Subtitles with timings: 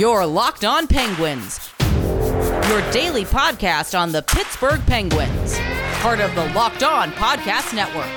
[0.00, 5.58] Your Locked On Penguins, your daily podcast on the Pittsburgh Penguins,
[6.00, 8.08] part of the Locked On Podcast Network.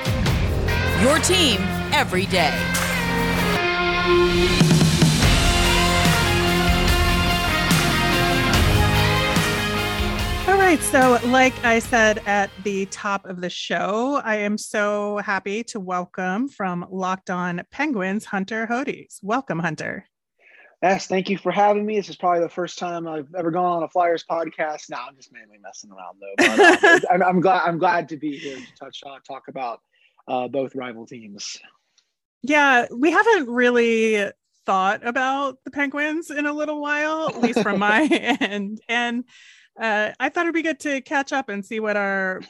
[1.02, 1.58] Your team
[1.92, 2.48] every day.
[10.48, 10.80] All right.
[10.80, 15.80] So, like I said at the top of the show, I am so happy to
[15.80, 19.18] welcome from Locked On Penguins, Hunter Hodies.
[19.22, 20.06] Welcome, Hunter.
[20.84, 21.96] Yes, thank you for having me.
[21.96, 24.90] This is probably the first time I've ever gone on a Flyers podcast.
[24.90, 26.34] Now I'm just mainly messing around though.
[26.36, 29.80] But, uh, I'm, I'm, glad I'm glad to be here to touch on talk about
[30.28, 31.56] uh, both rival teams.
[32.42, 34.30] Yeah, we haven't really
[34.66, 38.02] thought about the Penguins in a little while, at least from my
[38.40, 39.24] end, and
[39.80, 42.42] uh, I thought it'd be good to catch up and see what our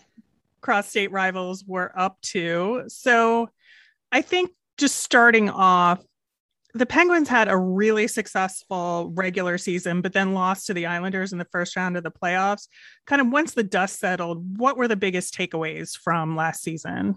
[0.61, 2.83] cross state rivals were up to.
[2.89, 3.49] So
[4.11, 6.05] I think just starting off,
[6.75, 11.39] the Penguins had a really successful regular season, but then lost to the Islanders in
[11.39, 12.69] the first round of the playoffs.
[13.07, 17.15] Kind of once the dust settled, what were the biggest takeaways from last season?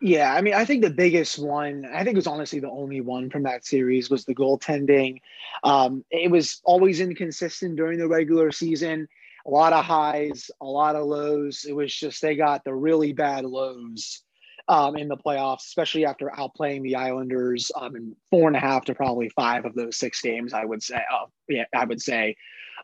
[0.00, 3.00] Yeah, I mean, I think the biggest one, I think it was honestly the only
[3.00, 5.20] one from that series was the goaltending.
[5.62, 9.08] Um, it was always inconsistent during the regular season
[9.46, 11.66] a lot of highs, a lot of lows.
[11.68, 14.22] It was just they got the really bad lows
[14.68, 18.84] um, in the playoffs, especially after outplaying the Islanders um, in four and a half
[18.86, 20.54] to probably five of those six games.
[20.54, 22.36] I would say, oh, yeah, I would say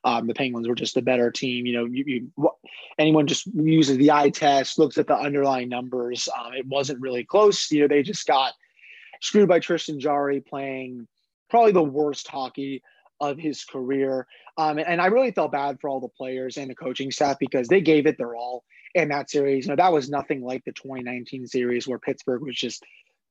[0.05, 1.67] um, the Penguins were just a better team.
[1.67, 2.51] You know, you, you,
[2.98, 6.28] anyone just uses the eye test, looks at the underlying numbers.
[6.39, 7.70] Um, it wasn't really close.
[7.70, 8.53] You know, they just got
[9.20, 11.06] screwed by Tristan Jarry playing
[11.48, 12.83] probably the worst hockey
[13.20, 14.27] of his career.
[14.56, 17.69] Um, and I really felt bad for all the players and the coaching staff because
[17.69, 19.64] they gave it their all in that series.
[19.64, 22.84] You know, that was nothing like the 2019 series where Pittsburgh was just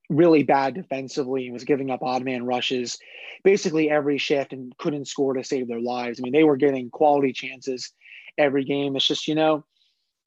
[0.08, 2.98] really bad defensively and was giving up odd man rushes
[3.44, 6.18] basically every shift and couldn't score to save their lives.
[6.18, 7.92] I mean, they were getting quality chances
[8.36, 8.96] every game.
[8.96, 9.64] It's just, you know,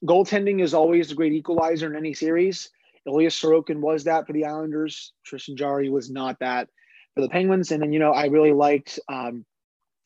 [0.04, 2.70] goaltending is always a great equalizer in any series.
[3.06, 5.12] Ilya Sorokin was that for the Islanders.
[5.24, 6.68] Tristan Jarry was not that
[7.14, 7.70] for the Penguins.
[7.70, 9.44] And then, you know, I really liked um,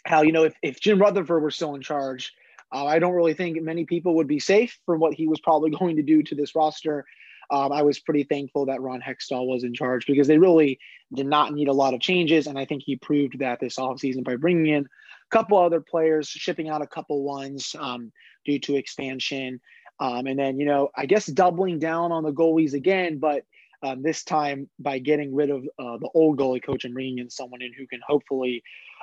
[0.05, 2.33] how you know if, if Jim Rutherford were still in charge,
[2.73, 5.71] uh, I don't really think many people would be safe from what he was probably
[5.79, 7.05] going to do to this roster.
[7.51, 10.79] Um, I was pretty thankful that Ron Hextall was in charge because they really
[11.15, 14.23] did not need a lot of changes, and I think he proved that this offseason
[14.23, 18.13] by bringing in a couple other players, shipping out a couple ones um,
[18.45, 19.61] due to expansion,
[19.99, 23.45] um, and then you know I guess doubling down on the goalies again, but
[23.83, 27.31] um, this time by getting rid of uh, the old goalie coach and bringing in
[27.31, 28.63] someone in who can hopefully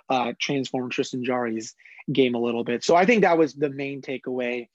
[0.10, 1.76] uh, transform Tristan Jarry's
[2.12, 2.84] game a little bit.
[2.84, 4.68] So I think that was the main takeaway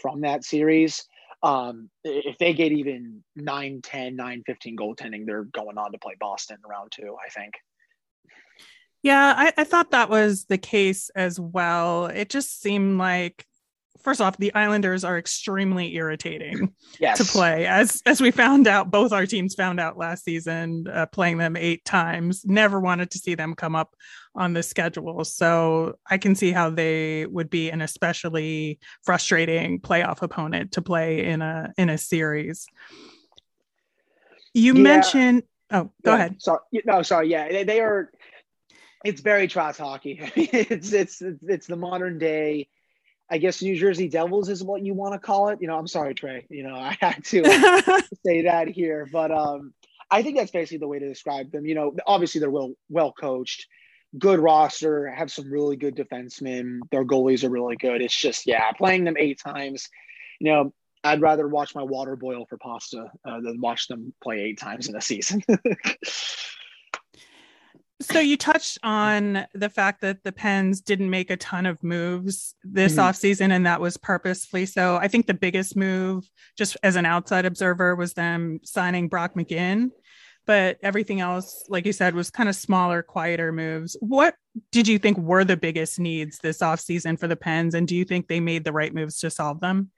[0.00, 1.04] from that series.
[1.42, 6.14] Um, if they get even 9 10, 9 15 goaltending, they're going on to play
[6.18, 7.54] Boston round two, I think.
[9.02, 12.06] Yeah, I, I thought that was the case as well.
[12.06, 13.46] It just seemed like
[14.02, 17.18] first off, the Islanders are extremely irritating yes.
[17.18, 18.90] to play, as as we found out.
[18.90, 22.44] Both our teams found out last season, uh, playing them eight times.
[22.44, 23.94] Never wanted to see them come up
[24.38, 30.22] on the schedule, so I can see how they would be an especially frustrating playoff
[30.22, 32.66] opponent to play in a in a series.
[34.54, 34.82] You yeah.
[34.82, 35.42] mentioned.
[35.70, 36.40] Oh, go ahead.
[36.40, 37.28] Sorry, no, sorry.
[37.28, 38.10] Yeah, they, they are.
[39.04, 40.18] It's very trash hockey.
[40.36, 42.68] it's it's it's the modern day
[43.30, 45.60] I guess New Jersey Devils is what you want to call it.
[45.60, 46.46] You know, I'm sorry, Trey.
[46.48, 47.44] You know, I had to
[48.24, 49.74] say that here, but um,
[50.10, 51.66] I think that's basically the way to describe them.
[51.66, 53.66] You know, obviously they're well well coached,
[54.16, 56.80] good roster, have some really good defensemen.
[56.90, 58.00] Their goalies are really good.
[58.00, 59.88] It's just yeah, playing them eight times.
[60.40, 60.72] You know,
[61.04, 64.88] I'd rather watch my water boil for pasta uh, than watch them play eight times
[64.88, 65.42] in a season.
[68.00, 72.54] So you touched on the fact that the Pens didn't make a ton of moves
[72.62, 73.00] this mm-hmm.
[73.00, 74.96] offseason, and that was purposefully so.
[74.96, 79.90] I think the biggest move, just as an outside observer, was them signing Brock McGinn.
[80.48, 83.96] But everything else, like you said, was kind of smaller, quieter moves.
[84.00, 84.34] What
[84.72, 87.74] did you think were the biggest needs this offseason for the Pens?
[87.74, 89.90] And do you think they made the right moves to solve them?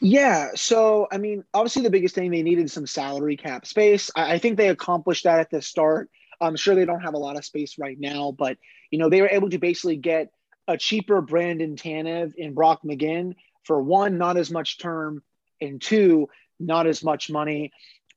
[0.00, 0.48] Yeah.
[0.56, 4.10] So, I mean, obviously, the biggest thing they needed some salary cap space.
[4.16, 6.10] I, I think they accomplished that at the start
[6.40, 8.58] I'm sure they don't have a lot of space right now, but
[8.90, 10.28] you know they were able to basically get
[10.66, 13.34] a cheaper Brandon Tanev and Brock McGinn
[13.64, 15.22] for one, not as much term,
[15.60, 16.28] and two,
[16.60, 17.72] not as much money.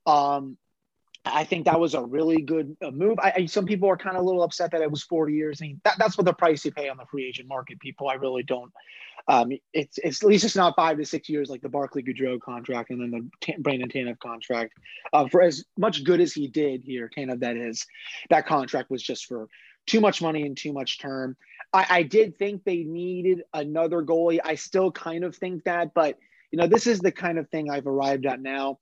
[0.05, 0.57] Um,
[1.25, 3.19] I think that was a really good uh, move.
[3.19, 5.61] I, I, some people are kind of a little upset that it was 40 years.
[5.61, 7.79] I mean, that, that's what the price you pay on the free agent market.
[7.79, 8.71] People, I really don't.
[9.27, 12.41] Um, it's, it's at least it's not five to six years like the Barclay Goodrow
[12.41, 14.73] contract and then the T- Brandon Tanev contract.
[15.13, 17.85] Uh, for as much good as he did here, Tanev that is,
[18.31, 19.47] that contract was just for
[19.85, 21.37] too much money and too much term.
[21.71, 24.39] I, I did think they needed another goalie.
[24.43, 26.17] I still kind of think that, but
[26.51, 28.79] you know, this is the kind of thing I've arrived at now.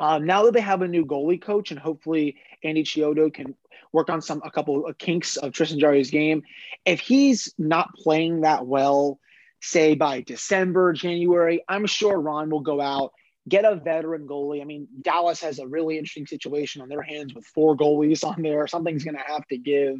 [0.00, 3.54] Um, now that they have a new goalie coach, and hopefully Andy Chiodo can
[3.92, 6.42] work on some a couple of kinks of Tristan Jarry's game.
[6.84, 9.18] If he's not playing that well,
[9.60, 13.12] say by December, January, I'm sure Ron will go out
[13.48, 14.60] get a veteran goalie.
[14.60, 18.42] I mean, Dallas has a really interesting situation on their hands with four goalies on
[18.42, 18.66] there.
[18.66, 19.96] Something's going to have to give.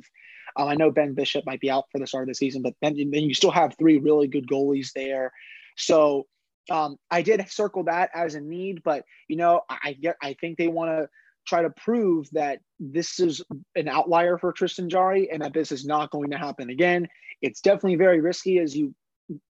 [0.56, 2.75] Um, I know Ben Bishop might be out for the start of the season, but
[2.81, 5.33] then, then you still have three really good goalies there.
[5.77, 6.27] So
[6.70, 10.59] um, I did circle that as a need, but you know, I get I think
[10.59, 11.09] they want to
[11.47, 13.43] try to prove that this is
[13.75, 17.09] an outlier for Tristan Jarry and that this is not going to happen again.
[17.41, 18.94] It's definitely very risky as you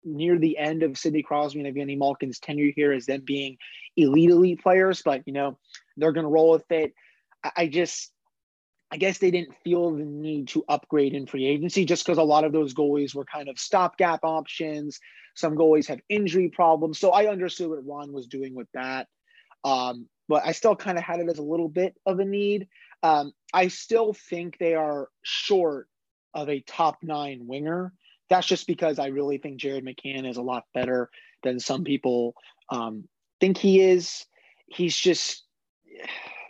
[0.05, 3.57] near the end of Sidney Crosby and Evgeny Malkin's tenure here as them being
[3.97, 5.59] elite elite players, but you know
[5.97, 6.95] they're going to roll with it.
[7.45, 8.13] I, I just,
[8.93, 12.23] I guess they didn't feel the need to upgrade in free agency just because a
[12.23, 15.01] lot of those goalies were kind of stopgap options.
[15.35, 19.09] Some goalies have injury problems, so I understood what Ron was doing with that.
[19.65, 22.69] Um, but I still kind of had it as a little bit of a need.
[23.03, 25.89] Um, I still think they are short
[26.35, 27.93] of a top nine winger
[28.33, 31.11] that's just because I really think Jared McCann is a lot better
[31.43, 32.35] than some people
[32.71, 33.07] um,
[33.41, 34.25] think he is.
[34.67, 35.45] He's just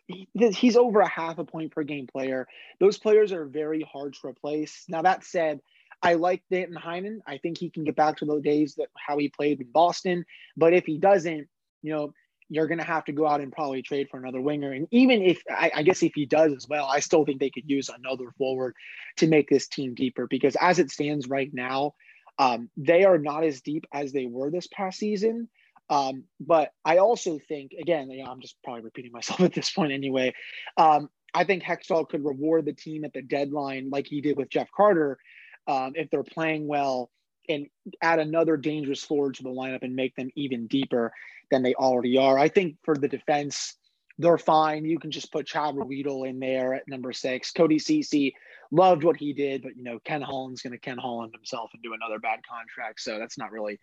[0.06, 2.46] he's over a half a point per game player.
[2.80, 4.84] Those players are very hard to replace.
[4.88, 5.60] Now that said,
[6.02, 7.20] I like Danton Heinen.
[7.26, 10.24] I think he can get back to the days that how he played in Boston.
[10.56, 11.46] But if he doesn't,
[11.82, 12.12] you know,
[12.48, 14.72] you're going to have to go out and probably trade for another winger.
[14.72, 17.48] And even if I, I, guess if he does as well, I still think they
[17.48, 18.74] could use another forward
[19.16, 21.94] to make this team deeper because as it stands right now,
[22.38, 25.48] um, they are not as deep as they were this past season.
[25.92, 29.70] Um, but I also think, again, you know, I'm just probably repeating myself at this
[29.70, 30.32] point anyway.
[30.78, 34.48] Um, I think Hextall could reward the team at the deadline like he did with
[34.48, 35.18] Jeff Carter
[35.66, 37.10] um, if they're playing well
[37.46, 37.66] and
[38.00, 41.12] add another dangerous forward to the lineup and make them even deeper
[41.50, 42.38] than they already are.
[42.38, 43.74] I think for the defense,
[44.18, 44.86] they're fine.
[44.86, 47.50] You can just put Chad Ruhwedel in there at number six.
[47.50, 48.34] Cody Ceci
[48.70, 51.82] loved what he did, but you know Ken Holland's going to Ken Holland himself and
[51.82, 53.78] do another bad contract, so that's not really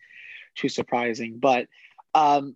[0.56, 1.38] too surprising.
[1.40, 1.68] But
[2.14, 2.56] um,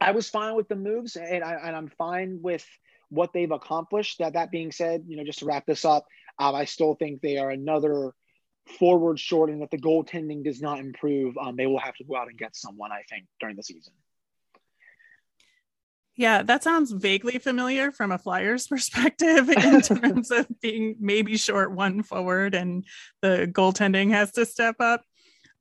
[0.00, 2.66] I was fine with the moves, and, I, and I'm fine with
[3.08, 4.18] what they've accomplished.
[4.18, 6.06] That that being said, you know, just to wrap this up,
[6.38, 8.12] um, I still think they are another
[8.78, 12.16] forward short, and that the goaltending does not improve, um, they will have to go
[12.16, 12.92] out and get someone.
[12.92, 13.94] I think during the season.
[16.16, 21.72] Yeah, that sounds vaguely familiar from a Flyers perspective in terms of being maybe short
[21.72, 22.84] one forward and
[23.20, 25.02] the goaltending has to step up.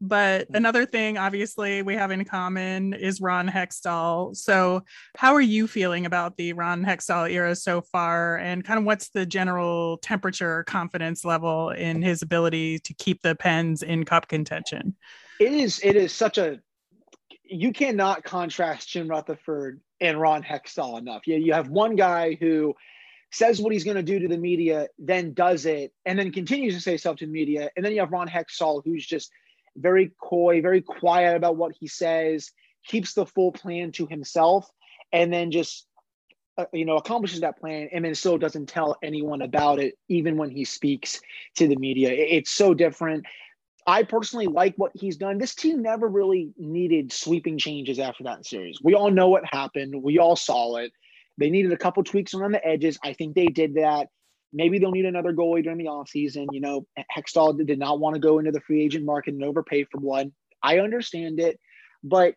[0.01, 0.56] But mm.
[0.56, 4.36] another thing, obviously, we have in common is Ron Hextall.
[4.36, 4.83] So,
[5.18, 8.38] how are you feeling about the Ron Hextall era so far?
[8.38, 13.36] And kind of what's the general temperature confidence level in his ability to keep the
[13.36, 14.95] Pens in cup contention?
[15.39, 15.80] It is.
[15.83, 16.59] It is such a.
[17.44, 21.27] You cannot contrast Jim Rutherford and Ron Hextall enough.
[21.27, 22.75] You, you have one guy who
[23.31, 26.74] says what he's going to do to the media, then does it, and then continues
[26.74, 27.69] to say stuff to the media.
[27.75, 29.31] And then you have Ron Hextall, who's just
[29.75, 32.51] very coy, very quiet about what he says,
[32.86, 34.69] keeps the full plan to himself,
[35.12, 35.88] and then just
[36.57, 40.38] uh, you know accomplishes that plan, and then still doesn't tell anyone about it, even
[40.38, 41.22] when he speaks
[41.56, 42.10] to the media.
[42.12, 43.25] It's so different.
[43.88, 45.38] I personally like what he's done.
[45.38, 48.79] This team never really needed sweeping changes after that series.
[48.82, 50.01] We all know what happened.
[50.01, 50.91] We all saw it.
[51.38, 52.98] They needed a couple tweaks around the edges.
[53.03, 54.08] I think they did that.
[54.55, 56.47] Maybe they'll need another goalie during the offseason.
[56.51, 59.83] You know, Hextall did not want to go into the free agent market and overpay
[59.83, 60.31] for one.
[60.63, 61.59] I understand it,
[62.03, 62.35] but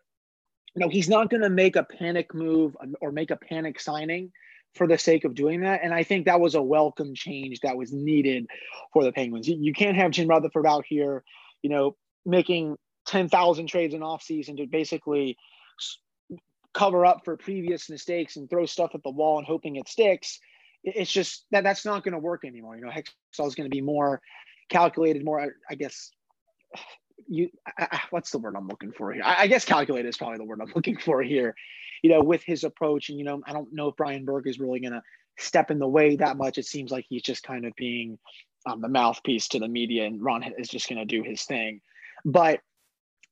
[0.75, 3.81] you know, he's not going to make a panic move um, or make a panic
[3.81, 4.33] signing
[4.75, 5.81] for the sake of doing that.
[5.83, 8.47] And I think that was a welcome change that was needed
[8.93, 9.49] for the Penguins.
[9.49, 11.25] You, you can't have Jim Rutherford out here,
[11.63, 11.97] you know,
[12.27, 15.37] making 10,000 trades in offseason to basically
[16.75, 20.39] cover up for previous mistakes and throw stuff at the wall and hoping it sticks.
[20.85, 22.77] It's just that that's not going to work anymore.
[22.77, 24.21] You know, Hextall is going to be more
[24.69, 26.11] calculated, more, I guess,
[27.29, 29.23] you, I, what's the word I'm looking for here?
[29.25, 31.55] I, I guess calculated is probably the word I'm looking for here
[32.03, 33.09] you know, with his approach.
[33.09, 35.03] And, you know, I don't know if Brian Burke is really going to
[35.39, 36.59] step in the way that much.
[36.59, 38.19] It seems like he's just kind of being
[38.67, 41.81] um, the mouthpiece to the media, and Ron is just going to do his thing.
[42.25, 42.61] But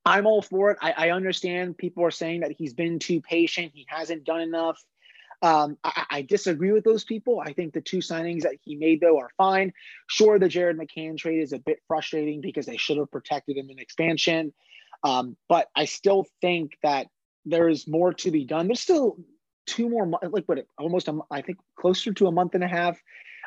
[0.04, 0.78] I'm all for it.
[0.80, 4.80] I, I, understand people are saying that he's been too patient, he hasn't done enough.
[5.42, 7.40] Um, I, I, disagree with those people.
[7.44, 9.72] I think the two signings that he made, though, are fine.
[10.06, 13.68] Sure, the Jared McCann trade is a bit frustrating because they should have protected him
[13.70, 14.54] in expansion.
[15.04, 17.08] Um, but I still think that
[17.44, 18.66] there is more to be done.
[18.66, 19.18] There's still
[19.66, 22.98] two more, like what, almost, a, I think, closer to a month and a half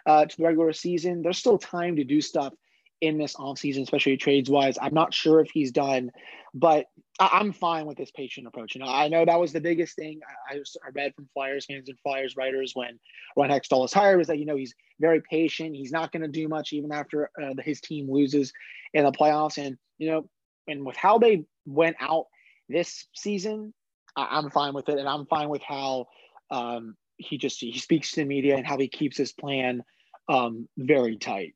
[0.06, 1.24] uh, to the regular season.
[1.24, 2.54] There's still time to do stuff
[3.02, 4.78] in this offseason, especially trades wise.
[4.82, 6.12] I'm not sure if he's done,
[6.54, 6.88] but
[7.20, 8.76] I, am fine with this patient approach.
[8.76, 11.90] You know, I know that was the biggest thing I, I read from Flyers fans
[11.90, 13.00] and Flyers writers when
[13.36, 15.76] Ron Hextall was hired was that, you know, he's very patient.
[15.76, 18.54] He's not going to do much even after uh, his team loses
[18.94, 19.58] in the playoffs.
[19.58, 20.30] And, you know,
[20.68, 22.26] and with how they went out
[22.68, 23.74] this season,
[24.16, 24.98] I, am fine with it.
[24.98, 26.08] And I'm fine with how
[26.52, 29.84] um, he just, he speaks to the media and how he keeps his plan
[30.30, 31.56] um, very tight.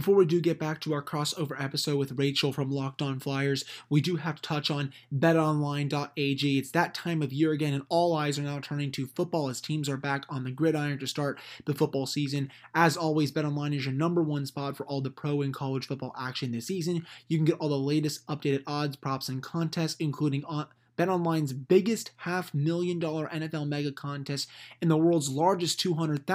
[0.00, 3.66] Before we do get back to our crossover episode with Rachel from Locked On Flyers,
[3.90, 6.58] we do have to touch on betonline.ag.
[6.58, 9.60] It's that time of year again, and all eyes are now turning to football as
[9.60, 12.50] teams are back on the gridiron to start the football season.
[12.74, 16.14] As always, BetOnline is your number one spot for all the pro and college football
[16.18, 17.04] action this season.
[17.28, 20.66] You can get all the latest updated odds, props, and contests, including on
[21.00, 24.50] BetOnline's biggest half million dollar NFL mega contest
[24.82, 26.26] and the world's largest $200,000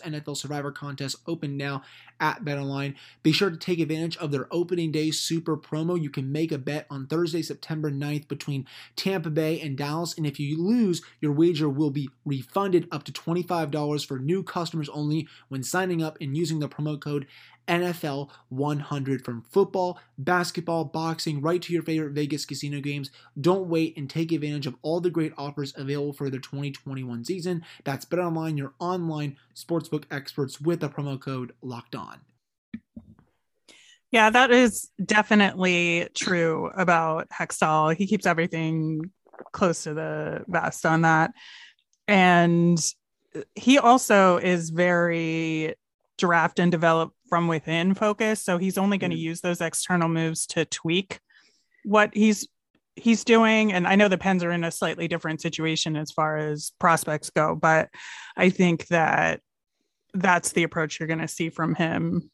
[0.00, 1.82] NFL Survivor contest open now
[2.18, 2.94] at BetOnline.
[3.22, 6.00] Be sure to take advantage of their opening day super promo.
[6.00, 8.66] You can make a bet on Thursday, September 9th between
[8.96, 13.12] Tampa Bay and Dallas, and if you lose, your wager will be refunded up to
[13.12, 17.26] $25 for new customers only when signing up and using the promo code
[17.70, 23.10] NFL 100 from football, basketball, boxing, right to your favorite Vegas casino games.
[23.40, 27.64] Don't wait and take advantage of all the great offers available for the 2021 season.
[27.84, 32.18] That's BetOnline, your online sportsbook experts with the promo code Locked On.
[34.10, 37.94] Yeah, that is definitely true about Hextall.
[37.94, 39.12] He keeps everything
[39.52, 41.30] close to the vest on that.
[42.08, 42.78] And
[43.54, 45.76] he also is very
[46.18, 48.42] draft and develop from within focus.
[48.42, 49.20] So he's only going to mm.
[49.20, 51.20] use those external moves to tweak
[51.84, 52.46] what he's
[52.96, 53.72] he's doing.
[53.72, 57.30] And I know the Pens are in a slightly different situation as far as prospects
[57.30, 57.88] go, but
[58.36, 59.40] I think that
[60.12, 62.30] that's the approach you're going to see from him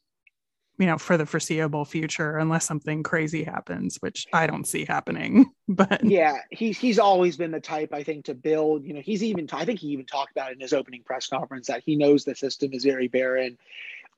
[0.77, 5.45] you know for the foreseeable future unless something crazy happens which i don't see happening
[5.67, 9.23] but yeah he's he's always been the type i think to build you know he's
[9.23, 12.23] even i think he even talked about in his opening press conference that he knows
[12.23, 13.57] the system is very barren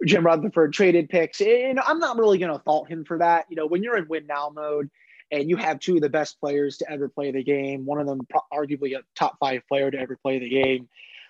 [0.06, 3.56] jim rutherford traded picks and i'm not really going to fault him for that you
[3.56, 4.90] know when you're in win now mode
[5.32, 8.08] and you have two of the best players to ever play the game one of
[8.08, 8.20] them
[8.54, 10.88] arguably a top five player to ever play the game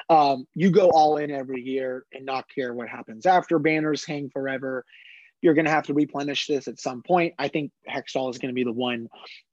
[0.10, 4.30] um, you go all in every year and not care what happens after banners hang
[4.30, 4.86] forever
[5.42, 7.34] you're going to have to replenish this at some point.
[7.40, 9.10] I think Hextall is going to be the one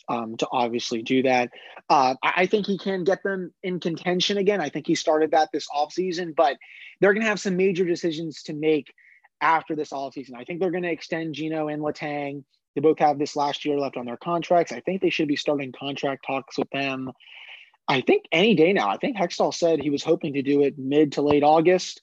[0.09, 1.51] um, to obviously do that.
[1.89, 4.61] Uh, I think he can get them in contention again.
[4.61, 6.57] I think he started that this offseason, but
[7.01, 8.93] they're going to have some major decisions to make
[9.41, 10.35] after this offseason.
[10.37, 12.45] I think they're going to extend Gino and Letang.
[12.75, 14.73] They both have this last year left on their contracts.
[14.73, 17.11] I think they should be starting contract talks with them.
[17.89, 18.89] I think any day now.
[18.89, 22.03] I think Hextall said he was hoping to do it mid to late August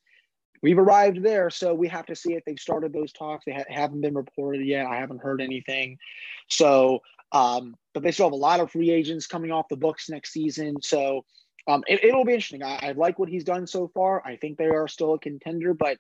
[0.64, 1.52] we've arrived there.
[1.52, 3.46] So we have to see if they've started those talks.
[3.46, 4.88] They ha- haven't been reported yet.
[4.88, 6.00] I haven't heard anything.
[6.48, 10.10] So, um, but they still have a lot of free agents coming off the books
[10.10, 10.78] next season.
[10.82, 11.26] So
[11.68, 12.64] um, it, will be interesting.
[12.64, 14.26] I, I like what he's done so far.
[14.26, 15.98] I think they are still a contender, but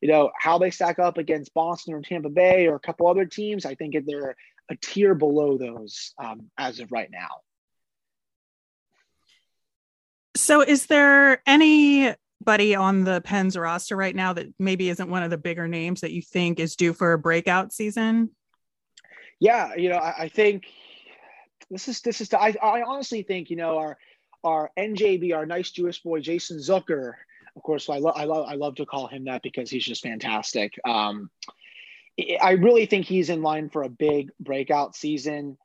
[0.00, 3.24] you know how they stack up against Boston or Tampa Bay or a couple other
[3.24, 3.64] teams.
[3.64, 4.36] I think they're
[4.70, 7.28] a tier below those um, as of right now.
[10.36, 15.22] So, is there any buddy on the Pens roster right now that maybe isn't one
[15.22, 18.30] of the bigger names that you think is due for a breakout season?
[19.40, 20.66] Yeah, you know, I, I think
[21.70, 22.32] this is this is.
[22.34, 23.98] I, I honestly think you know our
[24.42, 27.14] our NJB, our nice Jewish boy Jason Zucker.
[27.56, 30.02] Of course, I love I love I love to call him that because he's just
[30.02, 30.78] fantastic.
[30.84, 31.30] Um,
[32.40, 35.56] I really think he's in line for a big breakout season.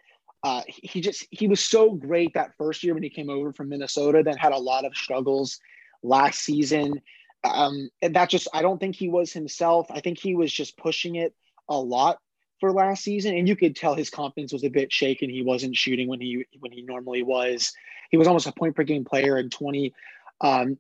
[0.44, 3.70] Uh, he just he was so great that first year when he came over from
[3.70, 5.60] Minnesota, then had a lot of struggles
[6.04, 7.02] last season.
[7.44, 9.88] Um, and that just, I don't think he was himself.
[9.90, 11.34] I think he was just pushing it
[11.70, 12.20] a lot
[12.60, 15.30] for last season, and you could tell his confidence was a bit shaken.
[15.30, 17.72] He wasn't shooting when he when he normally was.
[18.12, 19.94] He was almost a point per game player in twenty.
[20.42, 20.78] Um,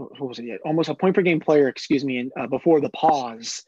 [0.00, 0.60] what was it?
[0.64, 3.62] Almost a point per game player, excuse me, in, uh, before the pause.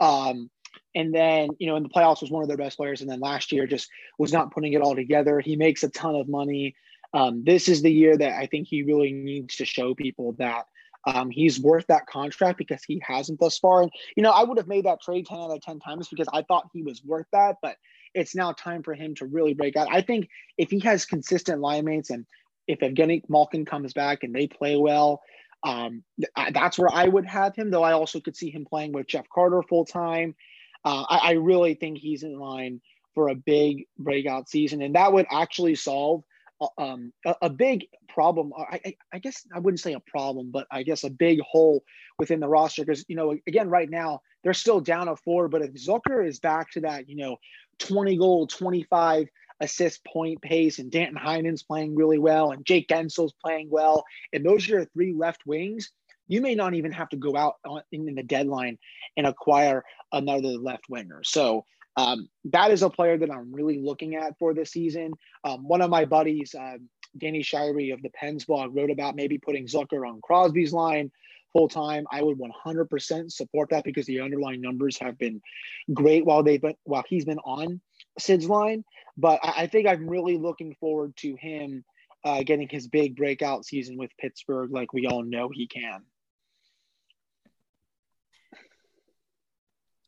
[0.00, 0.50] Um,
[0.94, 3.20] and then you know in the playoffs was one of their best players, and then
[3.20, 5.40] last year just was not putting it all together.
[5.40, 6.74] He makes a ton of money
[7.14, 10.66] um, this is the year that I think he really needs to show people that
[11.06, 13.82] um, he's worth that contract because he hasn't thus far.
[13.82, 16.28] And, you know, I would have made that trade 10 out of 10 times because
[16.32, 17.76] I thought he was worth that, but
[18.14, 19.88] it's now time for him to really break out.
[19.90, 20.28] I think
[20.58, 22.26] if he has consistent line mates and
[22.66, 25.22] if Evgeny Malkin comes back and they play well,
[25.62, 26.04] um,
[26.52, 29.26] that's where I would have him, though I also could see him playing with Jeff
[29.32, 30.34] Carter full time.
[30.84, 32.80] Uh, I, I really think he's in line
[33.14, 36.22] for a big breakout season, and that would actually solve
[36.76, 38.52] um, a, a, big problem.
[38.56, 41.84] I, I, I, guess I wouldn't say a problem, but I guess a big hole
[42.18, 45.62] within the roster because you know again right now they're still down a four, but
[45.62, 47.36] if Zucker is back to that you know
[47.78, 49.28] 20 goal, 25
[49.60, 54.44] assist point pace, and Danton Heinen's playing really well, and Jake Guentzel's playing well, and
[54.44, 55.90] those are your three left wings.
[56.26, 58.78] You may not even have to go out on, in the deadline
[59.16, 61.22] and acquire another left winger.
[61.24, 61.64] So
[61.96, 65.12] um, that is a player that I'm really looking at for this season.
[65.42, 66.76] Um, one of my buddies, uh,
[67.16, 71.10] Danny Shirey of the Pens blog, wrote about maybe putting Zucker on Crosby's line
[71.52, 72.06] full time.
[72.12, 75.40] I would 100% support that because the underlying numbers have been
[75.92, 77.80] great while they've been while he's been on
[78.18, 78.84] Sid's line.
[79.16, 81.84] But I, I think I'm really looking forward to him
[82.24, 86.02] uh, getting his big breakout season with Pittsburgh, like we all know he can.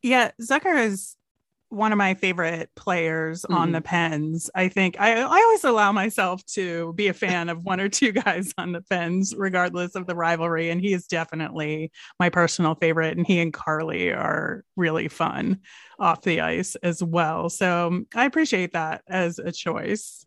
[0.03, 1.17] Yeah, Zucker is
[1.71, 3.55] one of my favorite players mm-hmm.
[3.55, 4.51] on the Pens.
[4.55, 8.13] I think I, I always allow myself to be a fan of one or two
[8.13, 10.71] guys on the Pens, regardless of the rivalry.
[10.71, 13.17] And he is definitely my personal favorite.
[13.17, 15.61] And he and Carly are really fun
[15.99, 17.49] off the ice as well.
[17.49, 20.27] So um, I appreciate that as a choice.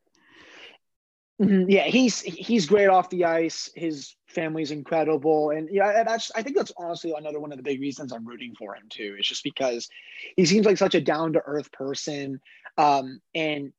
[1.42, 1.70] Mm-hmm.
[1.70, 3.70] Yeah, he's he's great off the ice.
[3.76, 7.80] His family's incredible, and yeah, that's I think that's honestly another one of the big
[7.80, 9.16] reasons I'm rooting for him too.
[9.20, 9.90] Is just because
[10.36, 12.42] he seems like such a down to earth person,
[12.78, 13.74] um, and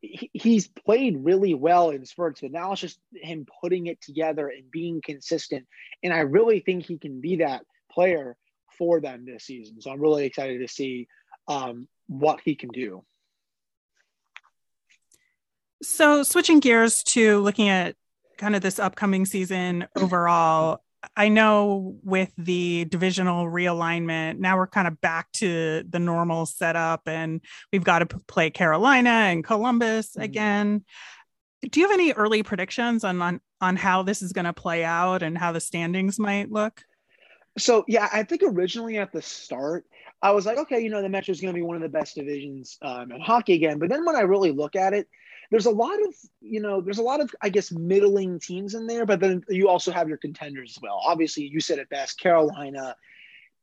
[0.00, 2.40] he, he's played really well in spurts.
[2.40, 5.66] But now it's just him putting it together and being consistent,
[6.02, 8.36] and I really think he can be that player
[8.78, 9.80] for them this season.
[9.80, 11.08] So I'm really excited to see
[11.48, 13.04] um, what he can do.
[15.82, 17.96] So, switching gears to looking at
[18.36, 20.80] kind of this upcoming season overall,
[21.16, 27.02] I know with the divisional realignment, now we're kind of back to the normal setup
[27.06, 27.40] and
[27.72, 30.22] we've got to play Carolina and Columbus mm-hmm.
[30.22, 30.84] again.
[31.68, 34.84] Do you have any early predictions on, on, on how this is going to play
[34.84, 36.82] out and how the standings might look?
[37.58, 39.84] So, yeah, I think originally at the start,
[40.20, 41.88] I was like, okay, you know, the Metro is going to be one of the
[41.88, 43.78] best divisions um, in hockey again.
[43.78, 45.08] But then when I really look at it,
[45.50, 48.86] there's a lot of you know there's a lot of i guess middling teams in
[48.86, 51.00] there but then you also have your contenders as well.
[51.04, 52.96] Obviously you said it best carolina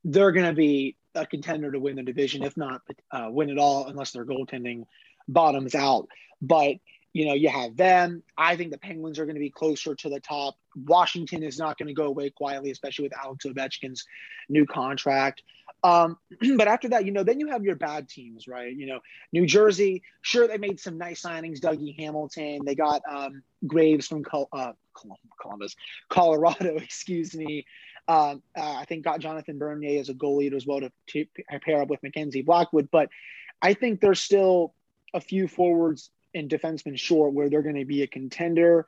[0.04, 3.58] they're going to be a contender to win the division if not uh, win it
[3.58, 4.86] all unless their goaltending
[5.28, 6.08] bottoms out.
[6.42, 6.76] But
[7.14, 8.24] you know you have them.
[8.38, 11.78] I think the penguins are going to be closer to the top washington is not
[11.78, 14.06] going to go away quietly especially with alex ovechkin's
[14.50, 15.44] new contract
[15.84, 16.18] um,
[16.58, 18.74] but after that, you know, then you have your bad teams, right?
[18.74, 19.00] You know,
[19.32, 21.60] New Jersey, sure, they made some nice signings.
[21.60, 24.74] Dougie Hamilton, they got um, Graves from Col- uh,
[25.42, 25.76] Columbus,
[26.10, 27.66] Colorado, excuse me.
[28.08, 31.26] Um, uh, I think got Jonathan Bernier as a goalie as well to, to
[31.62, 32.90] pair up with Mackenzie Blackwood.
[32.92, 33.10] But
[33.62, 34.74] I think there's still
[35.14, 38.86] a few forwards and defensemen short where they're going to be a contender.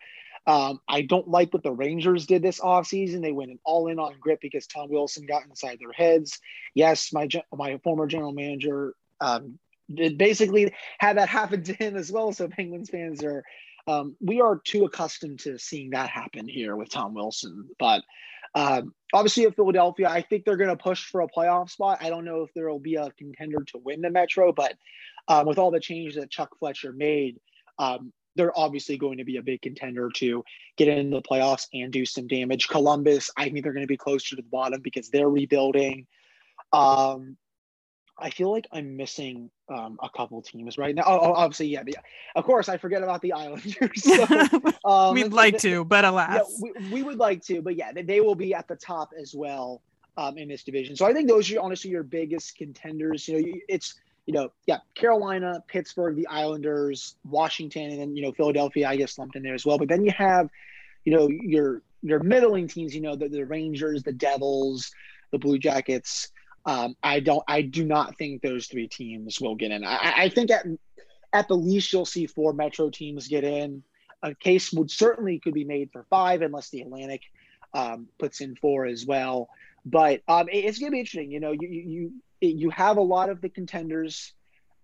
[0.47, 3.21] Um, I don't like what the Rangers did this offseason.
[3.21, 6.39] They went an all in on grit because Tom Wilson got inside their heads.
[6.73, 9.57] Yes, my my former general manager um,
[9.89, 12.31] basically had that happen to him as well.
[12.31, 13.43] So Penguins fans are
[13.87, 17.69] um, we are too accustomed to seeing that happen here with Tom Wilson.
[17.79, 18.03] But
[18.53, 21.99] um, obviously, at Philadelphia, I think they're going to push for a playoff spot.
[22.01, 24.73] I don't know if there will be a contender to win the Metro, but
[25.27, 27.39] um, with all the changes that Chuck Fletcher made,
[27.77, 30.43] um, they're obviously going to be a big contender to
[30.77, 32.67] get into the playoffs and do some damage.
[32.67, 36.07] Columbus, I think they're going to be closer to the bottom because they're rebuilding.
[36.73, 37.37] Um,
[38.17, 41.03] I feel like I'm missing um, a couple teams right now.
[41.05, 41.83] Oh, oh obviously, yeah.
[42.35, 43.75] Of course, I forget about the Islanders.
[43.95, 44.25] So,
[44.85, 48.03] um, We'd like to, but alas, yeah, we, we, would like to, but yeah, they,
[48.03, 49.81] they will be at the top as well
[50.17, 50.95] um, in this division.
[50.95, 53.27] So I think those are honestly your biggest contenders.
[53.27, 53.95] You know, it's
[54.25, 59.17] you know, yeah, Carolina, Pittsburgh, the Islanders, Washington, and then you know Philadelphia, I guess
[59.17, 59.77] lumped in there as well.
[59.77, 60.49] But then you have,
[61.03, 62.95] you know, your your middling teams.
[62.95, 64.91] You know, the, the Rangers, the Devils,
[65.31, 66.29] the Blue Jackets.
[66.65, 69.83] Um, I don't, I do not think those three teams will get in.
[69.83, 70.65] I, I think at
[71.31, 73.83] at the least you'll see four Metro teams get in.
[74.23, 77.21] A case would certainly could be made for five, unless the Atlantic
[77.75, 79.49] um, puts in four as well.
[79.85, 81.31] But um, it, it's going to be interesting.
[81.31, 84.33] You know, you you you have a lot of the contenders,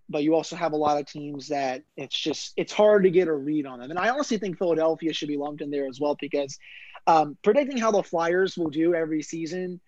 [0.10, 3.28] but you also have a lot of teams that it's just it's hard to get
[3.28, 3.90] a read on them.
[3.90, 6.58] And I honestly think Philadelphia should be lumped in there as well because
[7.08, 9.80] um, predicting how the Flyers will do every season,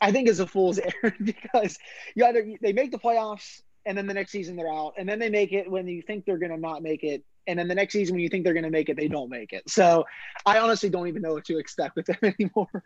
[0.00, 1.78] I think is a fool's errand because
[2.14, 5.18] you either they make the playoffs and then the next season they're out, and then
[5.18, 7.74] they make it when you think they're going to not make it, and then the
[7.74, 9.68] next season when you think they're going to make it, they don't make it.
[9.68, 10.04] So
[10.46, 12.84] I honestly don't even know what to expect with them anymore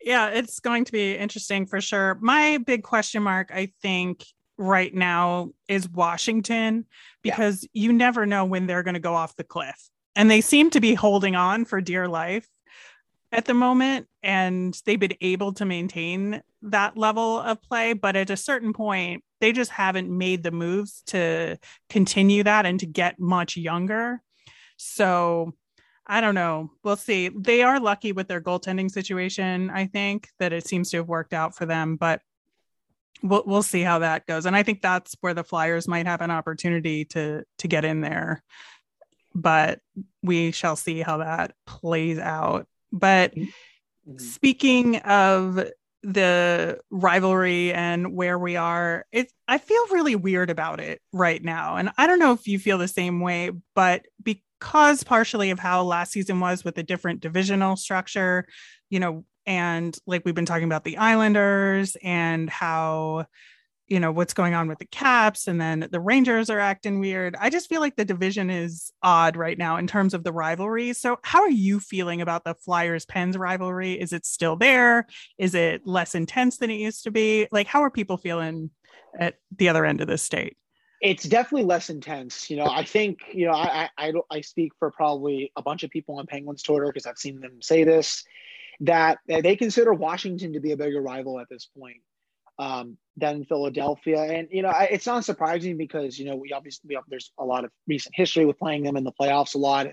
[0.00, 2.18] yeah, it's going to be interesting for sure.
[2.20, 4.24] My big question mark, I think,
[4.56, 6.84] right now is Washington
[7.22, 7.82] because yeah.
[7.82, 9.88] you never know when they're going to go off the cliff.
[10.16, 12.48] And they seem to be holding on for dear life
[13.30, 18.30] at the moment and they've been able to maintain that level of play but at
[18.30, 21.56] a certain point they just haven't made the moves to
[21.88, 24.20] continue that and to get much younger
[24.76, 25.52] so
[26.08, 26.70] i don't know.
[26.82, 27.28] We'll see.
[27.28, 31.34] They are lucky with their goaltending situation i think that it seems to have worked
[31.34, 32.22] out for them but
[33.22, 34.46] we'll, we'll see how that goes.
[34.46, 38.00] And i think that's where the flyers might have an opportunity to to get in
[38.00, 38.42] there.
[39.34, 39.80] But
[40.22, 42.66] we shall see how that plays out.
[42.90, 44.18] But mm-hmm.
[44.18, 45.68] speaking of
[46.02, 51.76] the rivalry and where we are, it I feel really weird about it right now.
[51.76, 54.06] And I don't know if you feel the same way, but
[54.58, 58.46] because partially of how last season was with a different divisional structure,
[58.90, 63.26] you know, and like we've been talking about the Islanders and how
[63.86, 67.34] you know what's going on with the caps and then the rangers are acting weird.
[67.40, 70.92] I just feel like the division is odd right now in terms of the rivalry.
[70.92, 73.98] So how are you feeling about the flyers pens rivalry?
[73.98, 75.06] Is it still there?
[75.38, 77.48] Is it less intense than it used to be?
[77.50, 78.70] Like how are people feeling
[79.18, 80.58] at the other end of the state
[81.00, 84.90] it's definitely less intense you know i think you know i i, I speak for
[84.90, 88.24] probably a bunch of people on penguins twitter because i've seen them say this
[88.80, 91.98] that they consider washington to be a bigger rival at this point
[92.58, 94.20] um, than Philadelphia.
[94.20, 97.44] And, you know, I, it's not surprising because, you know, we obviously, we there's a
[97.44, 99.88] lot of recent history with playing them in the playoffs a lot.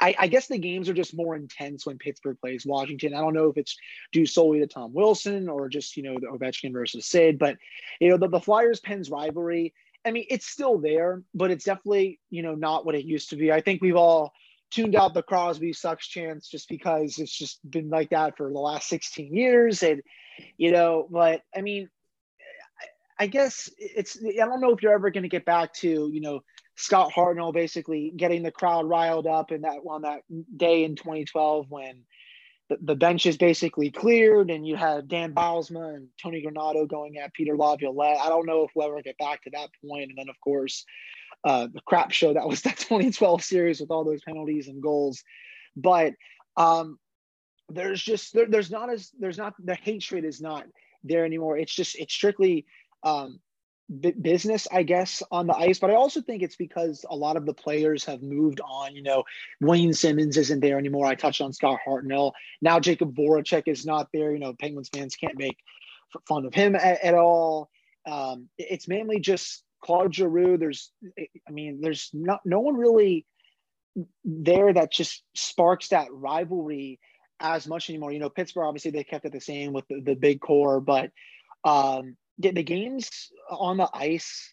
[0.00, 3.14] I, I, guess the games are just more intense when Pittsburgh plays Washington.
[3.14, 3.76] I don't know if it's
[4.12, 7.56] due solely to Tom Wilson or just, you know, the Ovechkin versus Sid, but,
[8.00, 9.74] you know, the, the Flyers Pens rivalry,
[10.06, 13.36] I mean, it's still there, but it's definitely, you know, not what it used to
[13.36, 13.50] be.
[13.52, 14.32] I think we've all,
[14.70, 18.58] tuned out the Crosby sucks chance just because it's just been like that for the
[18.58, 19.82] last 16 years.
[19.82, 20.02] And,
[20.56, 21.88] you know, but I mean,
[23.18, 26.20] I guess it's I don't know if you're ever going to get back to you
[26.20, 26.42] know
[26.76, 30.20] Scott Hartnell basically getting the crowd riled up in that on that
[30.54, 32.02] day in 2012 when
[32.68, 37.32] the, bench is basically cleared and you had Dan Bylsma and Tony Granato going at
[37.32, 38.18] Peter Laviolette.
[38.20, 40.10] I don't know if we'll ever get back to that point.
[40.10, 40.84] And then of course
[41.44, 45.22] uh, the crap show that was that 2012 series with all those penalties and goals.
[45.76, 46.14] But
[46.56, 46.98] um,
[47.68, 50.66] there's just there, there's not as there's not the hatred is not
[51.04, 51.58] there anymore.
[51.58, 52.66] It's just it's strictly
[53.02, 53.40] um,
[53.88, 55.78] business, I guess, on the ice.
[55.78, 58.94] But I also think it's because a lot of the players have moved on.
[58.94, 59.24] You know,
[59.60, 61.06] Wayne Simmonds isn't there anymore.
[61.06, 62.32] I touched on Scott Hartnell.
[62.60, 64.32] Now Jakub Voracek is not there.
[64.32, 65.56] You know, Penguins fans can't make
[66.26, 67.70] fun of him at, at all.
[68.06, 70.56] Um, it's mainly just Claude Giroux.
[70.58, 73.26] There's, I mean, there's not no one really
[74.24, 77.00] there that just sparks that rivalry
[77.40, 78.12] as much anymore.
[78.12, 81.10] You know, Pittsburgh obviously they kept it the same with the, the big core, but
[81.64, 84.52] um, the, games on the ice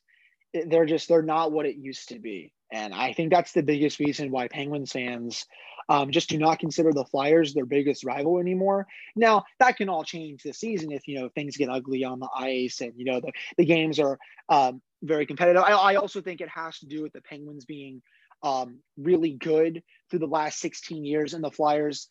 [0.68, 2.54] they're just they're not what it used to be.
[2.72, 5.46] And i think that's the biggest reason why penguins fans
[5.90, 8.88] um, just do not consider the flyers their biggest rival anymore.
[9.16, 12.30] Now that can all change this season if you know things get ugly on the
[12.36, 14.18] ice and you know the, the games are
[14.50, 15.64] um, very competitive.
[15.64, 18.02] I, I also think it has to do with the penguins being
[18.44, 19.82] um, really good
[20.14, 21.34] through the last 16 years.
[21.34, 22.08] And the Flyers,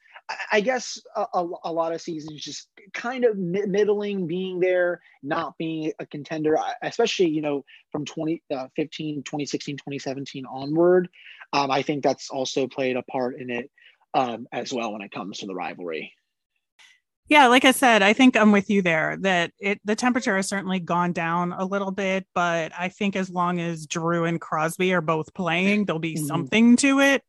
[0.50, 5.56] I guess, a, a, a lot of seasons just kind of middling, being there, not
[5.56, 8.66] being a contender, especially, you know, from 2015, uh,
[9.22, 11.08] 2016, 2017 onward.
[11.52, 13.70] Um, I think that's also played a part in it
[14.14, 16.12] um, as well when it comes to the rivalry.
[17.28, 20.48] Yeah, like I said, I think I'm with you there that it the temperature has
[20.48, 24.92] certainly gone down a little bit, but I think as long as Giroux and Crosby
[24.92, 26.26] are both playing, there'll be mm-hmm.
[26.26, 27.22] something to it.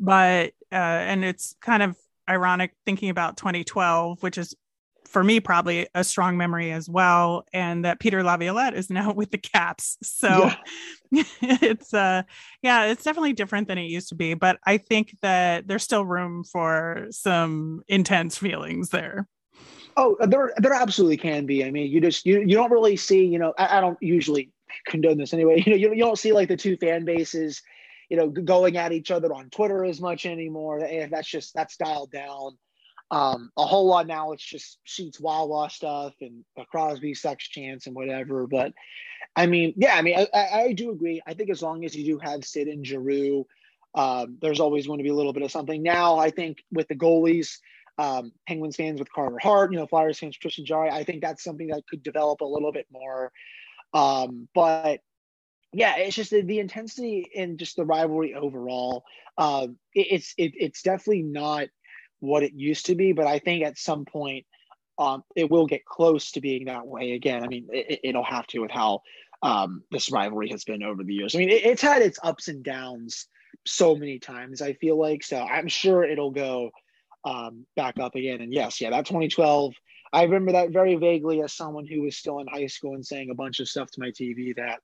[0.00, 1.96] But uh and it's kind of
[2.28, 4.54] ironic thinking about 2012, which is
[5.08, 9.30] for me probably a strong memory as well and that peter laviolette is now with
[9.30, 9.96] the caps.
[10.02, 10.50] So
[11.10, 11.22] yeah.
[11.40, 12.22] it's uh
[12.62, 16.04] yeah it's definitely different than it used to be but i think that there's still
[16.04, 19.26] room for some intense feelings there.
[19.96, 21.64] Oh there there absolutely can be.
[21.64, 24.52] I mean you just you, you don't really see you know I, I don't usually
[24.86, 25.62] condone this anyway.
[25.66, 27.62] You know you, you don't see like the two fan bases
[28.08, 31.76] you know going at each other on twitter as much anymore and that's just that's
[31.76, 32.56] dialed down
[33.10, 37.96] um, a whole lot now it's just Sheets Wawa stuff and Crosby sucks chance and
[37.96, 38.46] whatever.
[38.46, 38.74] But
[39.34, 41.22] I mean, yeah, I mean, I, I, do agree.
[41.26, 43.46] I think as long as you do have Sid and Giroux,
[43.94, 45.82] um, there's always going to be a little bit of something.
[45.82, 47.58] Now, I think with the goalies,
[47.96, 51.42] um, Penguins fans with Carter Hart, you know, Flyers fans Tristan Jarry, I think that's
[51.42, 53.32] something that could develop a little bit more.
[53.94, 55.00] Um, but
[55.72, 59.04] yeah, it's just the, the, intensity and just the rivalry overall.
[59.36, 61.68] Um, it, it's it, it's definitely not
[62.20, 63.12] what it used to be.
[63.12, 64.46] But I think at some point,
[64.98, 67.44] um, it will get close to being that way again.
[67.44, 69.02] I mean, it, will have to with how
[69.42, 71.34] um, this rivalry has been over the years.
[71.34, 73.26] I mean, it, it's had its ups and downs
[73.66, 74.60] so many times.
[74.62, 75.38] I feel like so.
[75.38, 76.70] I'm sure it'll go
[77.24, 78.40] um, back up again.
[78.40, 79.74] And yes, yeah, that 2012.
[80.10, 83.28] I remember that very vaguely as someone who was still in high school and saying
[83.30, 84.80] a bunch of stuff to my TV that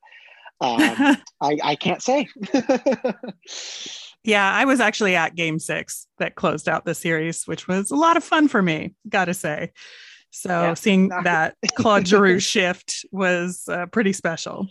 [0.60, 0.80] um,
[1.40, 2.28] I, I can't say.
[4.24, 7.96] yeah, I was actually at game six that closed out the series, which was a
[7.96, 9.72] lot of fun for me, gotta say.
[10.30, 14.66] So yeah, seeing not- that Claude Giroux shift was uh, pretty special.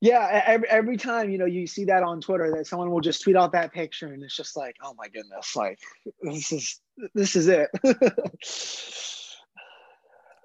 [0.00, 3.22] Yeah, every, every time you know you see that on Twitter that someone will just
[3.22, 5.78] tweet out that picture and it's just like, oh my goodness, like
[6.22, 6.80] this is
[7.14, 7.70] this is it.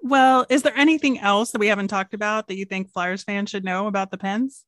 [0.01, 3.49] well, is there anything else that we haven't talked about that you think Flyers fans
[3.49, 4.63] should know about the Pens?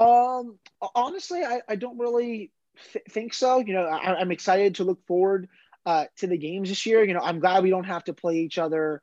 [0.00, 0.58] Um,
[0.94, 2.50] honestly, I, I don't really
[2.92, 3.58] th- think so.
[3.58, 5.48] You know, I, I'm excited to look forward
[5.86, 7.04] uh, to the games this year.
[7.04, 9.02] You know, I'm glad we don't have to play each other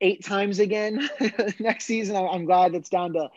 [0.00, 1.08] eight times again
[1.58, 2.16] next season.
[2.16, 3.28] I, am glad it's down to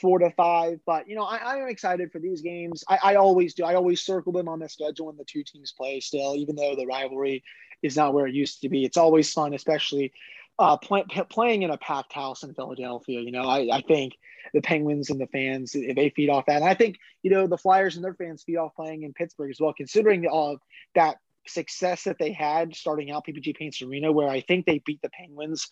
[0.00, 0.80] four to five.
[0.84, 2.84] But you know, I, am excited for these games.
[2.88, 3.64] I, I, always do.
[3.64, 6.00] I always circle them on the schedule when the two teams play.
[6.00, 7.44] Still, even though the rivalry
[7.82, 10.12] is not where it used to be, it's always fun, especially
[10.58, 13.20] uh, play, playing in a packed house in Philadelphia.
[13.20, 14.14] You know, I, I think
[14.52, 17.58] the Penguins and the fans they feed off that, and I think you know the
[17.58, 20.58] Flyers and their fans feed off playing in Pittsburgh as well, considering all
[20.94, 25.02] that success that they had starting out PPG Paints Arena, where I think they beat
[25.02, 25.68] the Penguins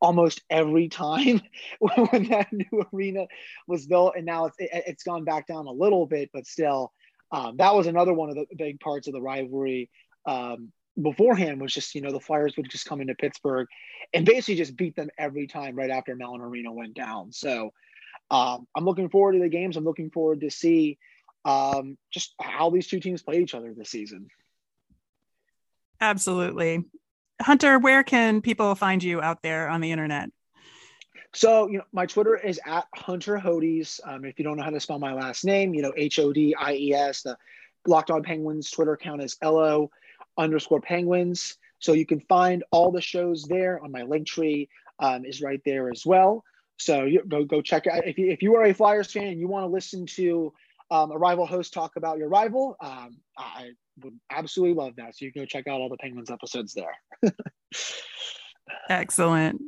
[0.00, 1.40] almost every time
[1.80, 3.26] when that new arena
[3.66, 6.92] was built, and now it's it's gone back down a little bit, but still,
[7.32, 9.90] um, that was another one of the big parts of the rivalry.
[10.26, 13.68] Um, beforehand was just you know the Flyers would just come into Pittsburgh
[14.14, 17.32] and basically just beat them every time right after Mellon Arena went down.
[17.32, 17.72] So
[18.30, 19.76] um, I'm looking forward to the games.
[19.76, 20.98] I'm looking forward to see
[21.44, 24.28] um, just how these two teams play each other this season.
[26.00, 26.84] Absolutely.
[27.40, 30.30] Hunter, where can people find you out there on the internet?
[31.34, 34.00] So, you know, my Twitter is at Hunter Hodies.
[34.04, 36.32] Um, if you don't know how to spell my last name, you know, H O
[36.32, 37.22] D I E S.
[37.22, 37.36] The
[37.86, 39.90] Locked On Penguins Twitter account is L O
[40.38, 41.56] underscore Penguins.
[41.78, 44.68] So you can find all the shows there on my link tree
[44.98, 46.42] um, is right there as well.
[46.78, 49.40] So you go go check out if you if you are a Flyers fan and
[49.40, 50.52] you want to listen to
[50.90, 53.70] um, a rival host talk about your rival, um, I
[54.02, 55.16] would absolutely love that.
[55.16, 57.32] So you can go check out all the Penguins episodes there.
[58.90, 59.62] Excellent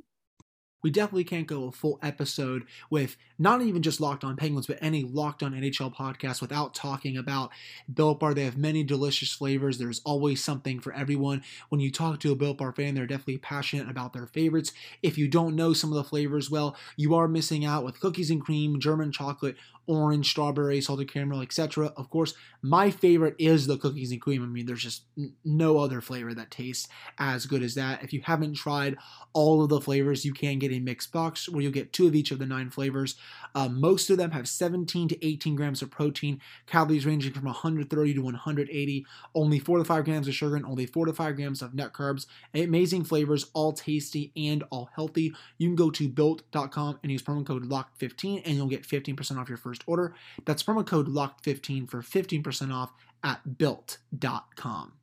[0.82, 4.78] we definitely can't go a full episode with not even just Locked On Penguins, but
[4.80, 7.50] any Locked On NHL podcast without talking about
[7.92, 8.34] Built Bar.
[8.34, 9.78] They have many delicious flavors.
[9.78, 11.42] There's always something for everyone.
[11.68, 14.72] When you talk to a Built Bar fan, they're definitely passionate about their favorites.
[15.02, 18.30] If you don't know some of the flavors well, you are missing out with cookies
[18.30, 21.92] and cream, German chocolate, orange, strawberry, salted caramel, etc.
[21.96, 24.42] Of course, my favorite is the cookies and cream.
[24.42, 25.04] I mean, there's just
[25.44, 26.88] no other flavor that tastes
[27.18, 28.04] as good as that.
[28.04, 28.96] If you haven't tried
[29.32, 32.14] all of the flavors, you can get a mixed box where you'll get two of
[32.14, 33.16] each of the nine flavors.
[33.54, 38.14] Uh, most of them have 17 to 18 grams of protein, calories ranging from 130
[38.14, 41.62] to 180, only 4 to 5 grams of sugar, and only 4 to 5 grams
[41.62, 42.26] of net carbs.
[42.54, 45.32] Amazing flavors, all tasty and all healthy.
[45.58, 49.48] You can go to built.com and use promo code LOCK15 and you'll get 15% off
[49.48, 50.14] your first order.
[50.44, 54.97] That's promo code LOCKED15 for 15% off at built.com.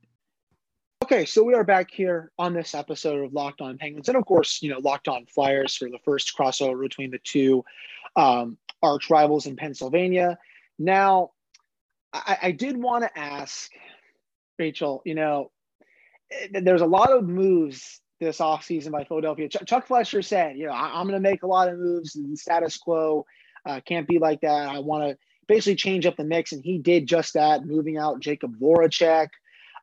[1.03, 4.25] Okay, so we are back here on this episode of Locked On Penguins, and of
[4.25, 7.63] course, you know, Locked On Flyers for the first crossover between the two
[8.15, 10.37] um, arch rivals in Pennsylvania.
[10.79, 11.31] Now,
[12.13, 13.71] I, I did want to ask
[14.57, 15.51] Rachel, you know,
[16.31, 19.49] eh, there's a lot of moves this offseason by Philadelphia.
[19.49, 22.15] Ch- Chuck Fletcher said, you know, I- am going to make a lot of moves.
[22.15, 23.25] And status quo
[23.65, 24.69] uh, can't be like that.
[24.69, 28.21] I want to basically change up the mix, and he did just that, moving out
[28.21, 29.27] Jakub Voracek.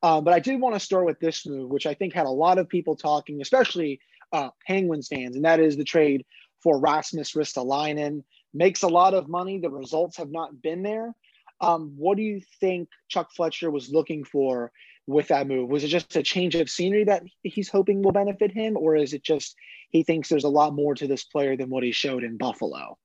[0.02, 2.30] Uh, but I did want to start with this move, which I think had a
[2.30, 4.00] lot of people talking, especially
[4.32, 6.24] uh, Penguins fans, and that is the trade
[6.62, 8.24] for Rasmus Ristolainen.
[8.54, 9.58] Makes a lot of money.
[9.58, 11.14] The results have not been there.
[11.60, 14.72] Um, what do you think Chuck Fletcher was looking for
[15.06, 15.70] with that move?
[15.70, 19.14] Was it just a change of scenery that he's hoping will benefit him, or is
[19.14, 19.54] it just
[19.90, 22.98] he thinks there's a lot more to this player than what he showed in Buffalo?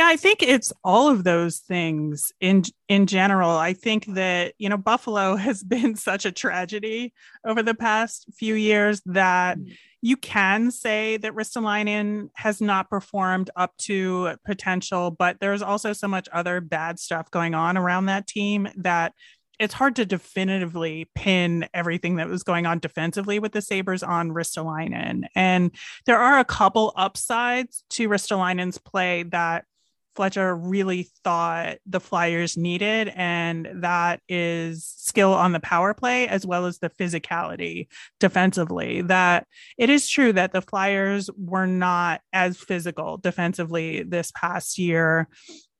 [0.00, 3.50] Yeah, I think it's all of those things in in general.
[3.50, 7.12] I think that, you know, Buffalo has been such a tragedy
[7.44, 9.76] over the past few years that mm.
[10.00, 16.08] you can say that Ristolainen has not performed up to potential, but there's also so
[16.08, 19.12] much other bad stuff going on around that team that
[19.58, 24.30] it's hard to definitively pin everything that was going on defensively with the Sabres on
[24.30, 25.24] Ristolainen.
[25.34, 25.72] And
[26.06, 29.66] there are a couple upsides to Ristolainen's play that
[30.16, 36.44] Fletcher really thought the Flyers needed, and that is skill on the power play as
[36.44, 39.02] well as the physicality defensively.
[39.02, 39.46] That
[39.78, 45.28] it is true that the Flyers were not as physical defensively this past year,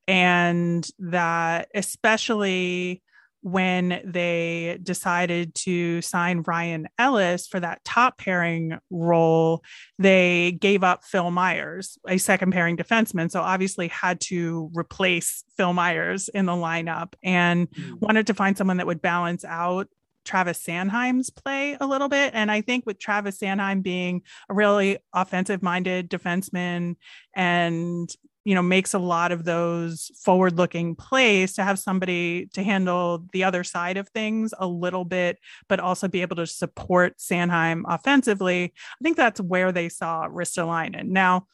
[0.07, 3.03] and that especially
[3.43, 9.63] when they decided to sign Ryan Ellis for that top pairing role,
[9.99, 13.31] they gave up Phil Myers, a second pairing defenseman.
[13.31, 18.01] So obviously had to replace Phil Myers in the lineup and mm.
[18.01, 19.89] wanted to find someone that would balance out
[20.25, 22.33] Travis Sanheim's play a little bit.
[22.35, 26.97] And I think with Travis Sanheim being a really offensive minded defenseman
[27.35, 28.09] and
[28.45, 33.25] you know makes a lot of those forward looking plays to have somebody to handle
[33.33, 37.83] the other side of things a little bit but also be able to support Sanheim
[37.87, 38.65] offensively.
[38.65, 41.09] I think that's where they saw Ristolainen.
[41.09, 41.47] Now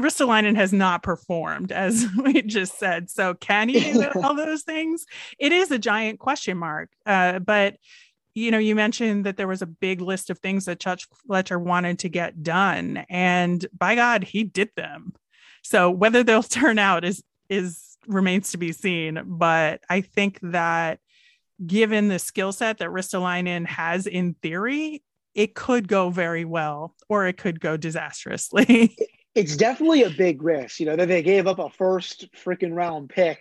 [0.00, 3.10] Ristolainen has not performed as we just said.
[3.10, 5.06] So can he do all those things?
[5.38, 6.90] It is a giant question mark.
[7.06, 7.76] Uh, but
[8.34, 11.58] you know, you mentioned that there was a big list of things that Chuck Fletcher
[11.58, 15.12] wanted to get done, and by God, he did them.
[15.64, 19.20] So whether they'll turn out is is remains to be seen.
[19.24, 21.00] But I think that
[21.64, 25.02] given the skill set that Ristolainen has in theory,
[25.34, 28.96] it could go very well or it could go disastrously.
[29.34, 33.08] it's definitely a big risk, you know, that they gave up a first freaking round
[33.08, 33.38] pick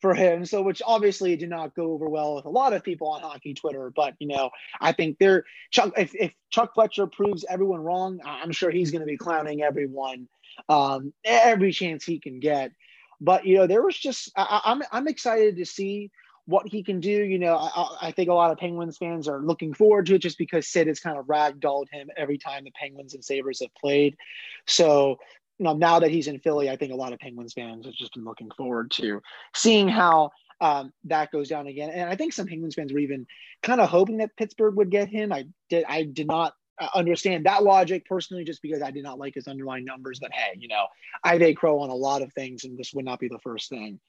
[0.00, 0.44] for him.
[0.44, 3.54] So, which obviously did not go over well with a lot of people on hockey
[3.54, 3.90] Twitter.
[3.94, 4.50] But you know,
[4.80, 5.92] I think they're Chuck.
[5.96, 10.28] If, if Chuck Fletcher proves everyone wrong, I'm sure he's going to be clowning everyone
[10.68, 12.72] um, every chance he can get.
[13.20, 16.10] But you know, there was just I, am I'm, I'm excited to see
[16.46, 17.10] what he can do.
[17.10, 20.18] You know, I, I, think a lot of Penguins fans are looking forward to it
[20.18, 23.74] just because Sid has kind of ragdolled him every time the Penguins and Sabres have
[23.74, 24.16] played.
[24.66, 25.18] So,
[25.58, 27.94] you know, now that he's in Philly, I think a lot of Penguins fans have
[27.94, 29.22] just been looking forward to
[29.54, 31.90] seeing how um, that goes down again.
[31.90, 33.26] And I think some Penguins fans were even
[33.62, 35.32] kind of hoping that Pittsburgh would get him.
[35.32, 36.54] I did I did not
[36.94, 40.18] understand that logic personally, just because I did not like his underlying numbers.
[40.20, 40.86] But hey, you know,
[41.22, 43.68] I have Crow on a lot of things, and this would not be the first
[43.68, 44.00] thing.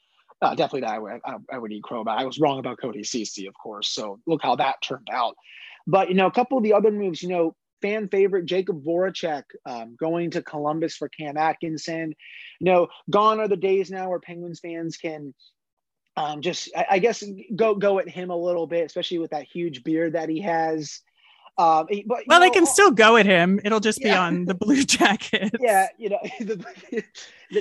[0.42, 2.20] Uh, definitely that I would, I, I would eat Crow about.
[2.20, 3.90] I was wrong about Cody Ceci, of course.
[3.90, 5.36] So look how that turned out.
[5.88, 9.44] But you know, a couple of the other moves, you know, fan favorite Jakub Voracek
[9.66, 12.16] um, going to Columbus for Cam Atkinson.
[12.60, 15.34] You know, gone are the days now where Penguins fans can
[16.18, 17.24] um, just, I, I, guess,
[17.56, 21.02] go go at him a little bit, especially with that huge beard that he has.
[21.58, 23.62] Um, but, well, know, they can still go at him.
[23.64, 24.08] It'll just yeah.
[24.08, 25.56] be on the Blue Jackets.
[25.60, 27.06] Yeah, you know, the,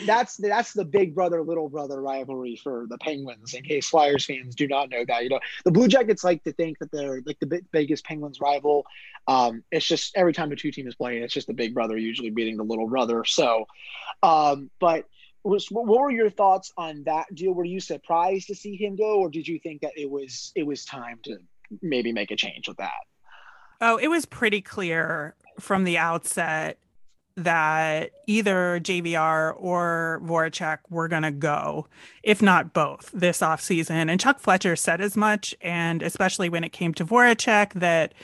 [0.05, 3.55] that's that's the big brother little brother rivalry for the Penguins.
[3.55, 6.53] In case Flyers fans do not know that, you know, the Blue Jackets like to
[6.53, 8.85] think that they're like the biggest Penguins rival.
[9.29, 12.31] Um, it's just every time the two teams play, it's just the big brother usually
[12.31, 13.25] beating the little brother.
[13.25, 13.67] So,
[14.25, 15.07] um, but
[15.45, 17.53] was, what were your thoughts on that deal?
[17.53, 20.65] Were you surprised to see him go, or did you think that it was it
[20.65, 21.39] was time to
[21.81, 22.93] maybe make a change with that?
[23.81, 26.79] Oh, it was pretty clear from the outset
[27.37, 31.89] that either JVR or Voracek were going to go,
[32.23, 34.09] if not both, this offseason.
[34.09, 35.55] And Chuck Fletcher said as much.
[35.61, 38.15] And especially when it came to Voracek, that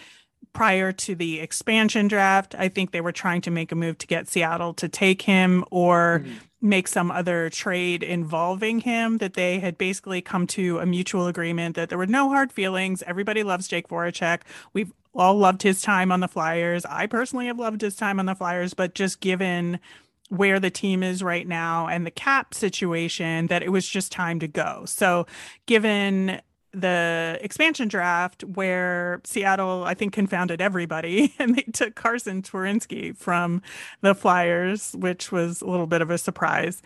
[0.53, 4.07] prior to the expansion draft, I think they were trying to make a move to
[4.07, 6.35] get Seattle to take him or mm-hmm.
[6.61, 9.19] make some other trade involving him.
[9.19, 13.03] That they had basically come to a mutual agreement that there were no hard feelings.
[13.07, 14.43] Everybody loves Jake Voracek.
[14.73, 16.85] We've all loved his time on the Flyers.
[16.85, 19.81] I personally have loved his time on the Flyers, but just given
[20.29, 24.39] where the team is right now and the cap situation, that it was just time
[24.41, 24.85] to go.
[24.87, 25.27] So,
[25.67, 26.41] given
[26.73, 33.61] the expansion draft where Seattle, I think, confounded everybody and they took Carson Twarynski from
[34.03, 36.81] the Flyers, which was a little bit of a surprise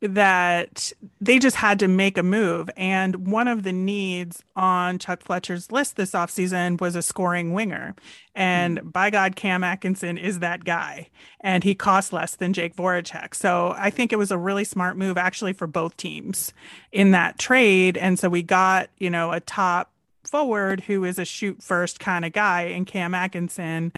[0.00, 2.70] that they just had to make a move.
[2.76, 7.96] And one of the needs on Chuck Fletcher's list this offseason was a scoring winger.
[8.34, 8.92] And mm.
[8.92, 11.08] by God, Cam Atkinson is that guy.
[11.40, 13.34] And he costs less than Jake Voracek.
[13.34, 16.52] So I think it was a really smart move actually for both teams
[16.92, 17.96] in that trade.
[17.96, 19.90] And so we got, you know, a top
[20.24, 23.92] forward who is a shoot first kind of guy in Cam Atkinson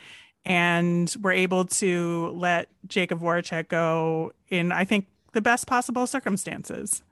[0.44, 7.02] and we're able to let Jakub Voracek go in, I think, the best possible circumstances.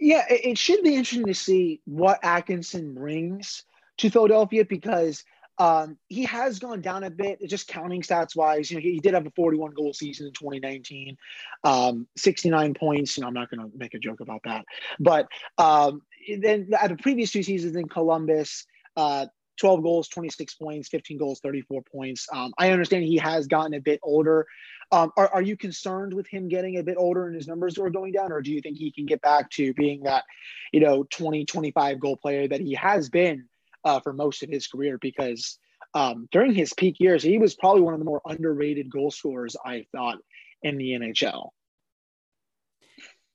[0.00, 3.64] Yeah, it should be interesting to see what Atkinson brings
[3.98, 5.24] to Philadelphia because
[5.58, 8.70] um, he has gone down a bit, just counting stats wise.
[8.70, 11.16] You know, he, he did have a 41 goal season in 2019,
[11.62, 13.16] um, 69 points.
[13.16, 14.64] You know, I'm not going to make a joke about that,
[14.98, 16.02] but um,
[16.38, 19.26] then at the previous two seasons in Columbus, uh,
[19.60, 22.26] 12 goals, 26 points, 15 goals, 34 points.
[22.32, 24.46] Um, I understand he has gotten a bit older,
[24.92, 27.90] Um, are, are you concerned with him getting a bit older and his numbers are
[27.90, 30.24] going down, or do you think he can get back to being that,
[30.72, 33.44] you know, 20, 25 goal player that he has been
[33.84, 34.98] uh, for most of his career?
[35.00, 35.58] Because
[35.94, 39.56] um, during his peak years, he was probably one of the more underrated goal scorers
[39.64, 40.18] I thought
[40.62, 41.50] in the NHL.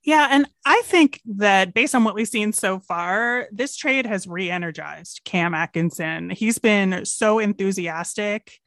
[0.03, 4.27] Yeah, and I think that based on what we've seen so far, this trade has
[4.27, 6.29] re-energized Cam Atkinson.
[6.29, 8.59] He's been so enthusiastic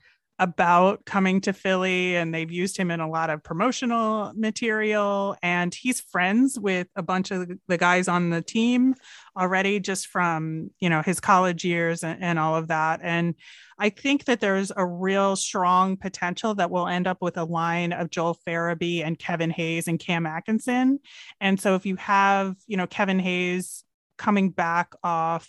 [0.42, 5.36] about coming to Philly, and they've used him in a lot of promotional material.
[5.40, 8.96] And he's friends with a bunch of the guys on the team
[9.36, 12.98] already, just from you know his college years and, and all of that.
[13.04, 13.36] And
[13.78, 17.92] I think that there's a real strong potential that we'll end up with a line
[17.92, 20.98] of Joel Farabee and Kevin Hayes and Cam Atkinson.
[21.40, 23.84] And so if you have you know Kevin Hayes
[24.18, 25.48] coming back off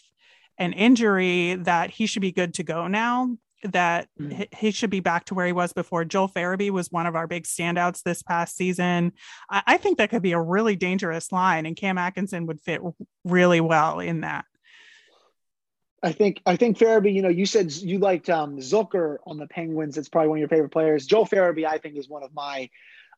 [0.59, 3.35] an injury that he should be good to go now
[3.71, 4.53] that mm.
[4.53, 6.05] he should be back to where he was before.
[6.05, 9.13] Joel Farabee was one of our big standouts this past season.
[9.49, 12.81] I, I think that could be a really dangerous line, and Cam Atkinson would fit
[13.23, 14.45] really well in that.
[16.03, 19.47] I think I think Farabee, you know, you said you liked um, Zucker on the
[19.47, 19.97] Penguins.
[19.97, 21.05] It's probably one of your favorite players.
[21.05, 22.69] Joel Farabee, I think, is one of my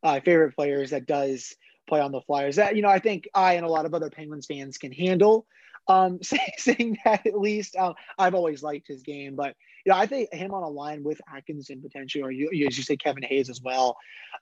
[0.04, 1.56] uh, favorite players that does
[1.88, 2.58] play on the Flyers.
[2.58, 5.48] That you know, I think I and a lot of other Penguins fans can handle.
[5.88, 6.20] Um,
[6.58, 9.56] saying that at least uh, I've always liked his game, but
[9.86, 12.84] you know, I think him on a line with Atkinson potentially, or you, as you
[12.84, 13.98] say, Kevin Hayes as well,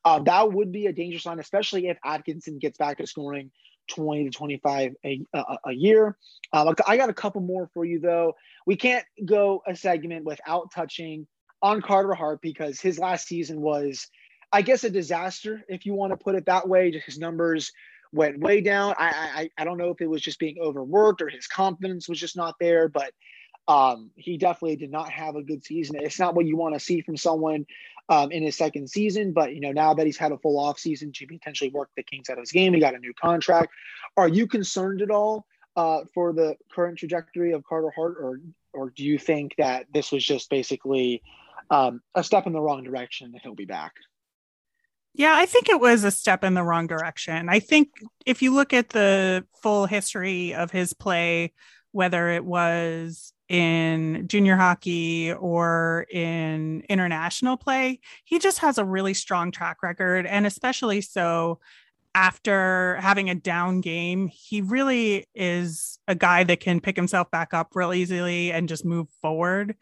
[0.05, 3.51] um, that would be a dangerous line, especially if Atkinson gets back to scoring
[3.89, 6.17] 20 to 25 a, a, a year.
[6.53, 8.35] Um, I got a couple more for you, though.
[8.65, 11.27] We can't go a segment without touching
[11.61, 14.07] on Carter Hart because his last season was,
[14.53, 16.91] I guess, a disaster, if you want to put it that way.
[16.91, 17.73] Just his numbers
[18.13, 18.93] went way down.
[18.97, 22.19] I, I I don't know if it was just being overworked or his confidence was
[22.19, 23.11] just not there, but
[23.67, 25.95] um, he definitely did not have a good season.
[25.99, 27.65] It's not what you want to see from someone
[28.09, 30.77] um, in his second season, but you know now that he's had a full off
[30.79, 33.71] season to potentially work the Kings out of his game, he got a new contract.
[34.17, 35.45] Are you concerned at all
[35.75, 38.41] uh, for the current trajectory of Carter Hart, or
[38.73, 41.21] or do you think that this was just basically
[41.69, 43.93] um, a step in the wrong direction and he'll be back?
[45.15, 47.47] Yeah, I think it was a step in the wrong direction.
[47.47, 47.89] I think
[48.25, 51.53] if you look at the full history of his play,
[51.91, 57.99] whether it was in junior hockey or in international play.
[58.23, 61.59] He just has a really strong track record, and especially so
[62.15, 67.53] after having a down game, he really is a guy that can pick himself back
[67.53, 69.75] up real easily and just move forward.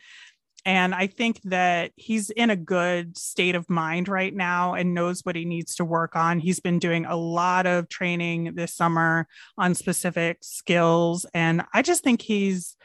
[0.63, 5.21] And I think that he's in a good state of mind right now and knows
[5.25, 6.39] what he needs to work on.
[6.39, 11.25] He's been doing a lot of training this summer on specific skills.
[11.33, 12.77] And I just think he's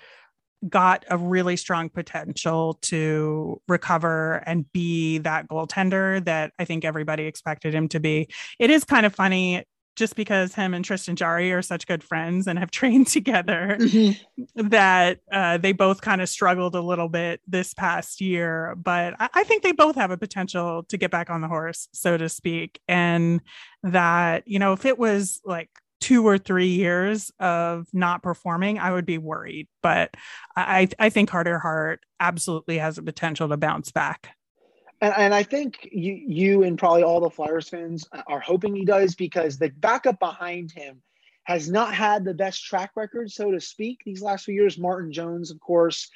[0.69, 7.25] got a really strong potential to recover and be that goaltender that I think everybody
[7.25, 8.29] expected him to be.
[8.59, 9.65] It is kind of funny
[9.97, 14.69] just because him and Tristan Jarry are such good friends and have trained together mm-hmm.
[14.69, 18.75] that uh, they both kind of struggled a little bit this past year.
[18.77, 21.89] But I-, I think they both have a potential to get back on the horse,
[21.93, 22.81] so to speak.
[22.87, 23.41] And
[23.83, 25.71] that, you know, if it was like
[26.07, 29.67] two or three years of not performing, I would be worried.
[29.83, 30.15] But
[30.55, 34.31] I, I think Carter Hart absolutely has the potential to bounce back.
[35.01, 38.85] And, and I think you, you and probably all the Flyers fans are hoping he
[38.85, 41.03] does because the backup behind him
[41.43, 44.79] has not had the best track record, so to speak, these last few years.
[44.79, 46.09] Martin Jones, of course,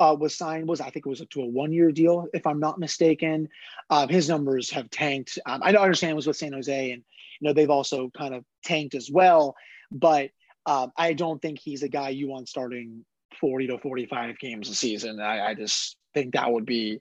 [0.00, 2.60] uh, was signed was I think it was to a one year deal if I'm
[2.60, 3.50] not mistaken.
[3.90, 5.38] Um, his numbers have tanked.
[5.44, 7.04] Um, I understand it was with San Jose and
[7.44, 9.54] know they've also kind of tanked as well,
[9.92, 10.30] but
[10.66, 13.04] um, I don't think he's a guy you want starting
[13.40, 15.20] 40 to 45 games a season.
[15.20, 17.00] I, I just think that would be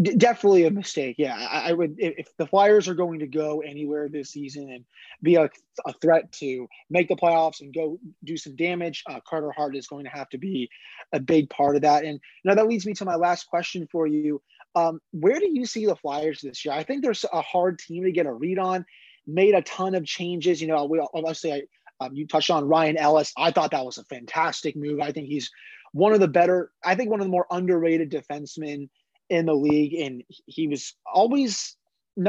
[0.00, 1.16] D- definitely a mistake.
[1.18, 1.94] Yeah, I, I, would.
[1.98, 4.84] If the Flyers are going to go anywhere this season and
[5.22, 5.48] be a,
[5.86, 9.86] a threat to make the playoffs and go do some damage, uh, Carter Hart is
[9.86, 10.68] going to have to be
[11.12, 12.04] a big part of that.
[12.04, 14.42] And now that leads me to my last question for you.
[14.74, 16.74] Um, where do you see the Flyers this year?
[16.74, 18.84] I think there's a hard team to get a read on.
[19.26, 20.60] Made a ton of changes.
[20.60, 21.62] You know, we obviously I,
[22.00, 23.32] um, you touched on Ryan Ellis.
[23.36, 25.00] I thought that was a fantastic move.
[25.00, 25.50] I think he's
[25.92, 26.70] one of the better.
[26.84, 28.88] I think one of the more underrated defensemen
[29.30, 31.76] in the league, and he was always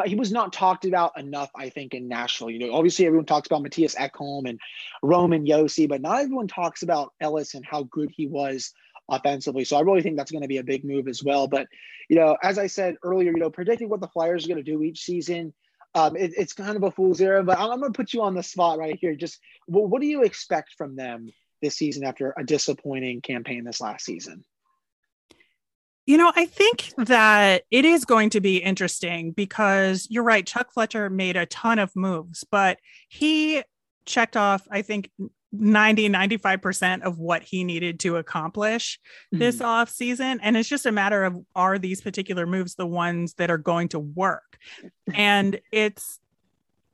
[0.06, 2.50] he was not talked about enough, I think, in Nashville.
[2.50, 4.60] You know, obviously everyone talks about Mattias Ekholm and
[5.04, 8.72] Roman Josi, but not everyone talks about Ellis and how good he was
[9.10, 9.64] offensively.
[9.64, 11.48] So I really think that's going to be a big move as well.
[11.48, 11.68] But
[12.10, 14.72] you know, as I said earlier, you know, predicting what the Flyers are going to
[14.72, 15.54] do each season,
[15.96, 17.48] um, it, it's kind of a fool's errand.
[17.48, 19.16] But I'm, I'm going to put you on the spot right here.
[19.16, 21.32] Just what do you expect from them
[21.62, 24.44] this season after a disappointing campaign this last season?
[26.06, 30.46] You know, I think that it is going to be interesting because you're right.
[30.46, 32.78] Chuck Fletcher made a ton of moves, but
[33.10, 33.64] he
[34.06, 35.10] checked off, I think,
[35.60, 39.00] 90, 95% of what he needed to accomplish
[39.34, 39.40] mm-hmm.
[39.40, 40.40] this off season.
[40.42, 43.90] And it's just a matter of are these particular moves the ones that are going
[43.90, 44.58] to work?
[45.14, 46.20] and it's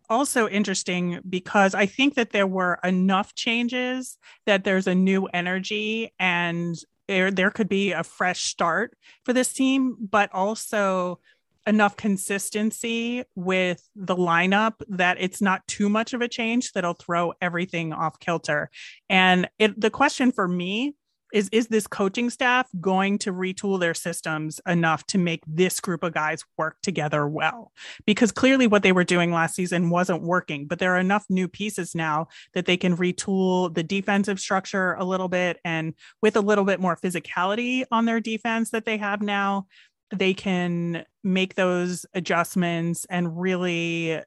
[0.09, 6.13] also interesting because I think that there were enough changes that there's a new energy
[6.19, 6.75] and
[7.07, 11.19] there there could be a fresh start for this team, but also
[11.67, 17.33] enough consistency with the lineup that it's not too much of a change that'll throw
[17.41, 18.69] everything off kilter.
[19.09, 20.95] And it, the question for me
[21.33, 26.03] is is this coaching staff going to retool their systems enough to make this group
[26.03, 27.71] of guys work together well
[28.05, 31.47] because clearly what they were doing last season wasn't working but there are enough new
[31.47, 36.41] pieces now that they can retool the defensive structure a little bit and with a
[36.41, 39.65] little bit more physicality on their defense that they have now
[40.11, 44.21] they can make those adjustments and really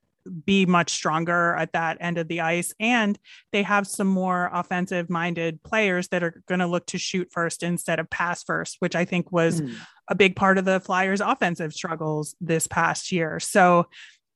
[0.45, 2.73] be much stronger at that end of the ice.
[2.81, 3.19] And
[3.53, 7.63] they have some more offensive minded players that are going to look to shoot first
[7.63, 9.75] instead of pass first, which I think was mm.
[10.09, 13.39] a big part of the Flyers' offensive struggles this past year.
[13.39, 13.87] So,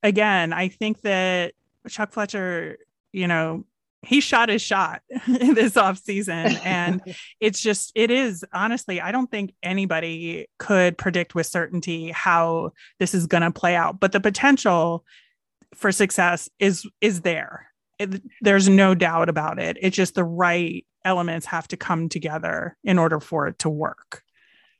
[0.03, 1.55] again, I think that
[1.88, 2.78] Chuck Fletcher,
[3.12, 3.64] you know,
[4.03, 7.03] he shot his shot this off season and
[7.40, 12.70] it's just it is honestly i don't think anybody could predict with certainty how
[13.01, 15.05] this is going to play out but the potential
[15.74, 17.66] for success is is there.
[17.99, 19.76] It, there's no doubt about it.
[19.80, 24.22] It's just the right elements have to come together in order for it to work.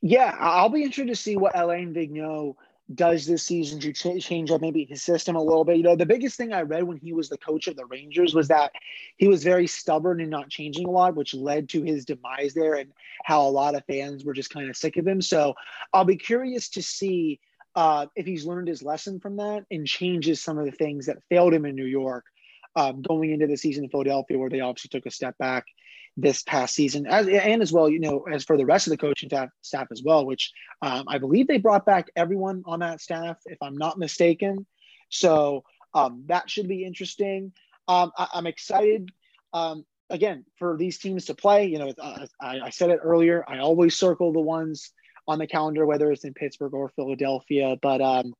[0.01, 2.55] Yeah, I'll be interested to see what Alain Vigneault
[2.95, 5.77] does this season to ch- change up maybe his system a little bit.
[5.77, 8.33] You know, the biggest thing I read when he was the coach of the Rangers
[8.33, 8.71] was that
[9.17, 12.75] he was very stubborn and not changing a lot, which led to his demise there
[12.75, 12.91] and
[13.23, 15.21] how a lot of fans were just kind of sick of him.
[15.21, 15.53] So
[15.93, 17.39] I'll be curious to see
[17.75, 21.23] uh, if he's learned his lesson from that and changes some of the things that
[21.29, 22.25] failed him in New York
[22.75, 25.65] um, going into the season in Philadelphia, where they obviously took a step back
[26.21, 28.97] this past season, as, and as well, you know, as for the rest of the
[28.97, 30.51] coaching staff, staff as well, which
[30.81, 34.65] um, I believe they brought back everyone on that staff, if I'm not mistaken.
[35.09, 35.63] So
[35.93, 37.51] um, that should be interesting.
[37.87, 39.09] Um, I, am excited
[39.53, 41.65] um, again for these teams to play.
[41.65, 43.43] You know, uh, I, I, said it earlier.
[43.47, 44.91] I always circle the ones
[45.27, 47.77] on the calendar, whether it's in Pittsburgh or Philadelphia.
[47.81, 48.33] But um,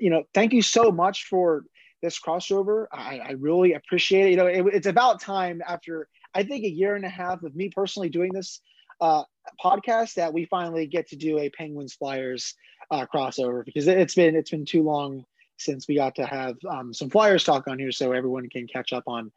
[0.00, 1.64] you know, thank you so much for
[2.02, 2.86] this crossover.
[2.92, 4.30] I, I really appreciate it.
[4.30, 7.54] You know, it, it's about time after I think a year and a half of
[7.54, 8.60] me personally doing this
[9.00, 9.24] uh,
[9.62, 12.54] podcast that we finally get to do a Penguins Flyers
[12.90, 15.24] uh, crossover because it's been it's been too long
[15.56, 18.92] since we got to have um, some Flyers talk on here, so everyone can catch
[18.92, 19.30] up on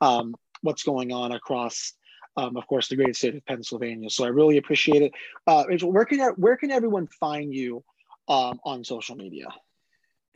[0.00, 1.94] um, what's going on across
[2.38, 4.08] um, of course, the great state of Pennsylvania.
[4.10, 5.12] So I really appreciate it.
[5.46, 7.82] Uh, Rachel, where can where can everyone find you
[8.28, 9.48] um, on social media?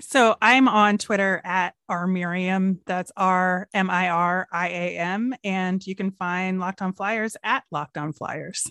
[0.05, 2.81] So I'm on Twitter at R Miriam.
[2.87, 7.37] That's R M I R I A M, and you can find Locked On Flyers
[7.45, 8.67] at Locked On Flyers.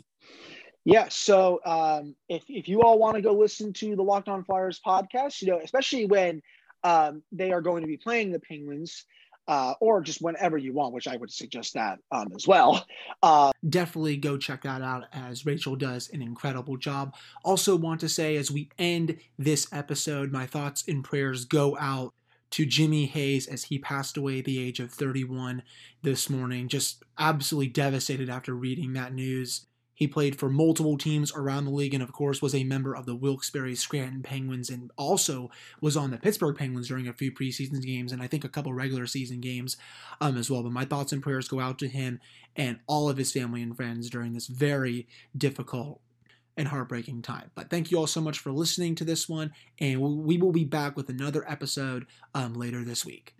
[0.84, 1.07] Yeah.
[1.09, 4.82] So um, if if you all want to go listen to the Locked On Flyers
[4.86, 6.41] podcast, you know, especially when
[6.84, 9.05] um, they are going to be playing the Penguins
[9.47, 12.85] uh, or just whenever you want, which I would suggest that um, as well.
[13.23, 17.15] Uh, Definitely go check that out as Rachel does an incredible job.
[17.43, 22.13] Also, want to say as we end this episode, my thoughts and prayers go out
[22.51, 25.63] to Jimmy Hayes as he passed away at the age of 31
[26.01, 26.67] this morning.
[26.67, 29.67] Just absolutely devastated after reading that news.
[30.02, 33.06] He played for multiple teams around the league and, of course, was a member of
[33.06, 37.84] the Wilkes-Barre Scranton Penguins and also was on the Pittsburgh Penguins during a few preseason
[37.84, 39.78] games and I think a couple regular season games
[40.20, 40.64] um, as well.
[40.64, 42.20] But my thoughts and prayers go out to him
[42.56, 46.02] and all of his family and friends during this very difficult
[46.58, 47.52] and heartbreaking time.
[47.54, 50.66] But thank you all so much for listening to this one, and we will be
[50.66, 53.36] back with another episode um, later this week.